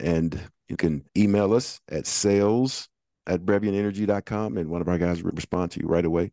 And 0.00 0.40
you 0.68 0.76
can 0.76 1.04
email 1.16 1.54
us 1.54 1.80
at 1.88 2.06
sales 2.06 2.88
at 3.26 3.40
brevianenergy.com 3.40 4.56
and 4.56 4.70
one 4.70 4.80
of 4.80 4.88
our 4.88 4.98
guys 4.98 5.22
will 5.22 5.32
respond 5.32 5.72
to 5.72 5.80
you 5.80 5.88
right 5.88 6.04
away. 6.04 6.32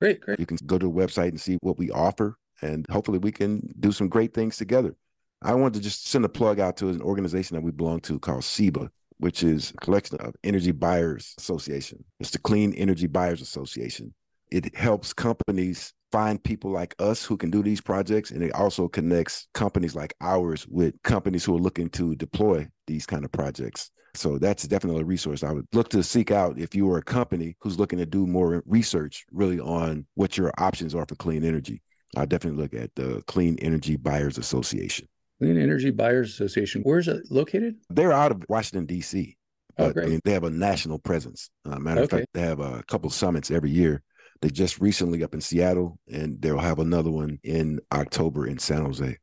Great, 0.00 0.20
great. 0.20 0.38
You 0.38 0.46
can 0.46 0.58
go 0.64 0.78
to 0.78 0.86
the 0.86 0.92
website 0.92 1.28
and 1.28 1.40
see 1.40 1.58
what 1.60 1.78
we 1.78 1.90
offer, 1.90 2.36
and 2.62 2.86
hopefully 2.88 3.18
we 3.18 3.32
can 3.32 3.68
do 3.80 3.90
some 3.90 4.08
great 4.08 4.32
things 4.32 4.56
together. 4.56 4.94
I 5.42 5.54
wanted 5.54 5.74
to 5.74 5.80
just 5.80 6.06
send 6.06 6.24
a 6.24 6.28
plug 6.28 6.60
out 6.60 6.76
to 6.78 6.88
an 6.88 7.02
organization 7.02 7.56
that 7.56 7.62
we 7.62 7.72
belong 7.72 8.00
to 8.00 8.18
called 8.18 8.42
CEBA, 8.42 8.88
which 9.18 9.42
is 9.42 9.72
a 9.72 9.80
collection 9.84 10.18
of 10.18 10.34
Energy 10.44 10.72
Buyers 10.72 11.34
Association. 11.38 12.04
It's 12.20 12.30
the 12.30 12.38
Clean 12.38 12.72
Energy 12.74 13.06
Buyers 13.06 13.40
Association. 13.40 14.14
It 14.50 14.74
helps 14.76 15.12
companies 15.12 15.92
find 16.12 16.42
people 16.42 16.70
like 16.70 16.94
us 16.98 17.24
who 17.24 17.36
can 17.36 17.50
do 17.50 17.62
these 17.62 17.80
projects, 17.80 18.30
and 18.30 18.42
it 18.42 18.54
also 18.54 18.88
connects 18.88 19.48
companies 19.54 19.94
like 19.94 20.14
ours 20.20 20.66
with 20.68 20.94
companies 21.02 21.44
who 21.44 21.56
are 21.56 21.60
looking 21.60 21.90
to 21.90 22.14
deploy 22.16 22.66
these 22.86 23.06
kind 23.06 23.24
of 23.24 23.32
projects. 23.32 23.90
So 24.14 24.38
that's 24.38 24.66
definitely 24.66 25.02
a 25.02 25.04
resource 25.04 25.44
I 25.44 25.52
would 25.52 25.66
look 25.72 25.90
to 25.90 26.02
seek 26.02 26.30
out 26.30 26.58
if 26.58 26.74
you 26.74 26.86
were 26.86 26.98
a 26.98 27.02
company 27.02 27.56
who's 27.60 27.78
looking 27.78 27.98
to 27.98 28.06
do 28.06 28.26
more 28.26 28.62
research 28.66 29.24
really 29.30 29.60
on 29.60 30.06
what 30.14 30.36
your 30.36 30.52
options 30.58 30.94
are 30.94 31.04
for 31.06 31.14
clean 31.14 31.44
energy. 31.44 31.82
I 32.16 32.24
definitely 32.24 32.62
look 32.62 32.74
at 32.74 32.90
the 32.94 33.22
Clean 33.26 33.58
Energy 33.60 33.96
Buyers 33.96 34.38
Association. 34.38 35.06
Clean 35.38 35.58
Energy 35.58 35.90
Buyers 35.90 36.30
Association. 36.30 36.82
Where 36.82 36.98
is 36.98 37.06
it 37.06 37.30
located? 37.30 37.76
They're 37.90 38.12
out 38.12 38.32
of 38.32 38.44
Washington 38.48 38.86
D.C. 38.86 39.36
Oh, 39.78 39.92
great. 39.92 40.06
I 40.06 40.08
mean, 40.08 40.20
they 40.24 40.32
have 40.32 40.44
a 40.44 40.50
national 40.50 40.98
presence. 40.98 41.50
Uh, 41.64 41.78
matter 41.78 42.02
of 42.02 42.10
fact, 42.10 42.26
they 42.34 42.40
have 42.40 42.60
a 42.60 42.82
couple 42.88 43.10
summits 43.10 43.50
every 43.50 43.70
year. 43.70 44.02
They 44.40 44.50
just 44.50 44.80
recently 44.80 45.22
up 45.24 45.34
in 45.34 45.40
Seattle, 45.40 45.98
and 46.10 46.40
they'll 46.40 46.58
have 46.58 46.78
another 46.78 47.10
one 47.10 47.38
in 47.42 47.80
October 47.92 48.46
in 48.46 48.58
San 48.58 48.84
Jose. 48.84 49.16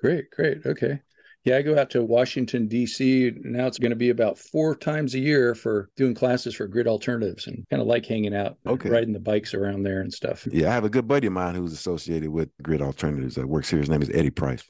Great, 0.00 0.30
great. 0.30 0.58
Okay. 0.66 1.00
Yeah, 1.44 1.58
I 1.58 1.62
go 1.62 1.78
out 1.78 1.90
to 1.90 2.02
Washington, 2.02 2.68
D.C. 2.68 3.32
Now 3.42 3.66
it's 3.66 3.78
going 3.78 3.90
to 3.90 3.96
be 3.96 4.08
about 4.08 4.38
four 4.38 4.74
times 4.74 5.14
a 5.14 5.18
year 5.18 5.54
for 5.54 5.90
doing 5.94 6.14
classes 6.14 6.54
for 6.54 6.66
grid 6.66 6.86
alternatives 6.86 7.46
and 7.46 7.66
kind 7.68 7.82
of 7.82 7.86
like 7.88 8.06
hanging 8.06 8.34
out, 8.34 8.56
Okay. 8.66 8.88
riding 8.88 9.12
the 9.12 9.20
bikes 9.20 9.52
around 9.52 9.82
there 9.82 10.00
and 10.00 10.10
stuff. 10.12 10.46
Yeah, 10.50 10.70
I 10.70 10.72
have 10.74 10.84
a 10.84 10.90
good 10.90 11.06
buddy 11.06 11.26
of 11.26 11.34
mine 11.34 11.54
who's 11.54 11.74
associated 11.74 12.30
with 12.30 12.48
Grid 12.62 12.80
Alternatives 12.80 13.34
that 13.34 13.46
works 13.46 13.68
here. 13.68 13.78
His 13.80 13.90
name 13.90 14.00
is 14.00 14.10
Eddie 14.10 14.30
Price. 14.30 14.62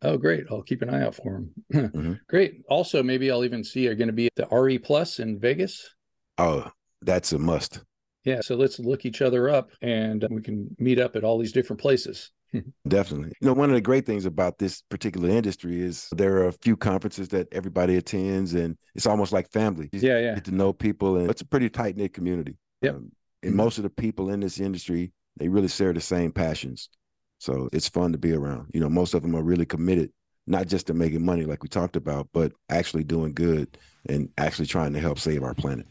Oh, 0.00 0.16
great. 0.16 0.44
I'll 0.50 0.62
keep 0.62 0.80
an 0.82 0.88
eye 0.90 1.02
out 1.04 1.14
for 1.14 1.36
him. 1.36 1.50
Mhm. 1.72 2.20
Great. 2.28 2.62
Also, 2.68 3.02
maybe 3.02 3.30
I'll 3.30 3.44
even 3.44 3.62
see 3.62 3.80
you're 3.84 3.94
going 3.94 4.08
to 4.08 4.12
be 4.14 4.26
at 4.26 4.34
the 4.34 4.48
RE 4.56 4.78
Plus 4.78 5.18
in 5.20 5.38
Vegas. 5.38 5.94
Oh, 6.38 6.70
that's 7.02 7.32
a 7.34 7.38
must. 7.38 7.82
Yeah. 8.24 8.40
So 8.40 8.54
let's 8.54 8.78
look 8.78 9.04
each 9.04 9.20
other 9.22 9.48
up 9.48 9.70
and 9.80 10.26
we 10.30 10.42
can 10.42 10.74
meet 10.78 10.98
up 11.00 11.16
at 11.16 11.24
all 11.24 11.38
these 11.38 11.52
different 11.52 11.80
places. 11.80 12.30
Definitely. 12.88 13.32
You 13.40 13.46
know, 13.48 13.54
one 13.54 13.70
of 13.70 13.74
the 13.74 13.80
great 13.80 14.06
things 14.06 14.26
about 14.26 14.58
this 14.58 14.82
particular 14.82 15.28
industry 15.30 15.80
is 15.80 16.08
there 16.14 16.36
are 16.36 16.48
a 16.48 16.52
few 16.52 16.76
conferences 16.76 17.28
that 17.28 17.48
everybody 17.52 17.96
attends, 17.96 18.52
and 18.52 18.76
it's 18.94 19.06
almost 19.06 19.32
like 19.32 19.50
family. 19.50 19.88
You 19.92 20.00
Yeah. 20.00 20.18
Yeah. 20.18 20.34
get 20.34 20.44
to 20.44 20.54
know 20.54 20.72
people, 20.72 21.16
and 21.16 21.30
it's 21.30 21.40
a 21.40 21.46
pretty 21.46 21.70
tight 21.70 21.96
knit 21.96 22.12
community. 22.12 22.56
Yep. 22.82 22.94
Um, 22.96 23.12
and 23.42 23.54
most 23.54 23.78
of 23.78 23.84
the 23.84 23.90
people 23.90 24.30
in 24.30 24.40
this 24.40 24.60
industry, 24.60 25.12
they 25.38 25.48
really 25.48 25.68
share 25.68 25.92
the 25.92 26.00
same 26.00 26.30
passions. 26.30 26.90
So 27.38 27.68
it's 27.72 27.88
fun 27.88 28.12
to 28.12 28.18
be 28.18 28.32
around. 28.32 28.68
You 28.74 28.80
know, 28.80 28.88
most 28.88 29.14
of 29.14 29.22
them 29.22 29.34
are 29.34 29.42
really 29.42 29.66
committed, 29.66 30.12
not 30.46 30.68
just 30.68 30.86
to 30.88 30.94
making 30.94 31.24
money 31.24 31.44
like 31.44 31.62
we 31.62 31.68
talked 31.68 31.96
about, 31.96 32.28
but 32.32 32.52
actually 32.68 33.02
doing 33.04 33.32
good 33.32 33.78
and 34.08 34.28
actually 34.38 34.66
trying 34.66 34.92
to 34.92 35.00
help 35.00 35.18
save 35.18 35.42
our 35.42 35.54
planet. 35.54 35.86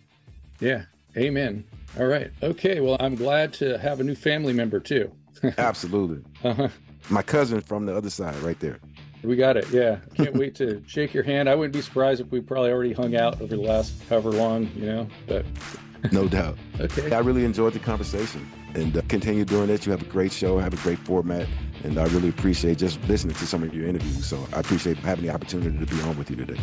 Yeah. 0.59 0.83
Amen. 1.17 1.63
All 1.99 2.05
right. 2.05 2.31
Okay. 2.41 2.79
Well, 2.79 2.97
I'm 2.99 3.15
glad 3.15 3.53
to 3.55 3.77
have 3.77 3.99
a 3.99 4.03
new 4.03 4.15
family 4.15 4.53
member 4.53 4.79
too. 4.79 5.11
Absolutely. 5.57 6.23
Uh-huh. 6.43 6.69
My 7.09 7.21
cousin 7.21 7.61
from 7.61 7.85
the 7.85 7.95
other 7.95 8.09
side, 8.09 8.35
right 8.37 8.59
there. 8.59 8.79
We 9.23 9.35
got 9.35 9.57
it. 9.57 9.69
Yeah. 9.69 9.97
Can't 10.15 10.35
wait 10.35 10.55
to 10.55 10.81
shake 10.87 11.13
your 11.13 11.23
hand. 11.23 11.49
I 11.49 11.55
wouldn't 11.55 11.73
be 11.73 11.81
surprised 11.81 12.21
if 12.21 12.31
we 12.31 12.41
probably 12.41 12.71
already 12.71 12.93
hung 12.93 13.15
out 13.15 13.35
over 13.41 13.55
the 13.55 13.61
last 13.61 13.93
however 14.09 14.31
long, 14.31 14.69
you 14.75 14.85
know, 14.85 15.07
but 15.27 15.45
No 16.11 16.27
doubt. 16.27 16.57
okay. 16.79 17.13
I 17.13 17.19
really 17.19 17.45
enjoyed 17.45 17.73
the 17.73 17.79
conversation 17.79 18.49
and 18.73 18.97
uh, 18.97 19.01
continue 19.07 19.45
doing 19.45 19.69
it. 19.69 19.85
You 19.85 19.91
have 19.91 20.01
a 20.01 20.05
great 20.05 20.31
show, 20.31 20.57
have 20.57 20.73
a 20.73 20.77
great 20.77 20.97
format, 20.99 21.47
and 21.83 21.97
I 21.97 22.05
really 22.05 22.29
appreciate 22.29 22.77
just 22.77 23.01
listening 23.07 23.35
to 23.35 23.45
some 23.45 23.63
of 23.63 23.73
your 23.73 23.87
interviews. 23.87 24.25
So 24.25 24.47
I 24.53 24.59
appreciate 24.59 24.97
having 24.97 25.25
the 25.25 25.33
opportunity 25.33 25.77
to 25.77 25.85
be 25.85 26.01
on 26.01 26.17
with 26.17 26.29
you 26.29 26.35
today. 26.35 26.59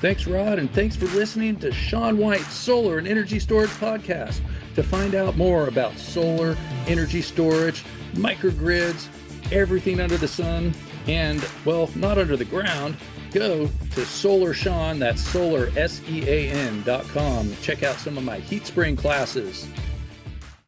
Thanks, 0.00 0.26
Rod, 0.26 0.58
and 0.58 0.70
thanks 0.72 0.96
for 0.96 1.06
listening 1.06 1.56
to 1.56 1.72
Sean 1.72 2.18
White's 2.18 2.52
Solar 2.52 2.98
and 2.98 3.06
Energy 3.06 3.38
Storage 3.38 3.70
Podcast. 3.70 4.40
To 4.74 4.82
find 4.82 5.14
out 5.14 5.36
more 5.36 5.68
about 5.68 5.96
solar, 5.98 6.56
energy 6.86 7.22
storage, 7.22 7.82
microgrids, 8.12 9.08
everything 9.50 10.00
under 10.00 10.18
the 10.18 10.28
sun, 10.28 10.74
and, 11.06 11.48
well, 11.64 11.88
not 11.94 12.18
under 12.18 12.36
the 12.36 12.44
ground, 12.44 12.96
go 13.32 13.70
to 13.92 14.04
Solar 14.04 14.52
Sean, 14.52 14.98
that's 14.98 15.22
solar, 15.22 15.70
S 15.76 16.02
E 16.10 16.28
A 16.28 16.50
N 16.50 16.82
dot 16.82 17.04
com. 17.08 17.54
Check 17.62 17.82
out 17.82 17.96
some 17.96 18.18
of 18.18 18.24
my 18.24 18.40
HeatSpring 18.40 18.98
classes. 18.98 19.66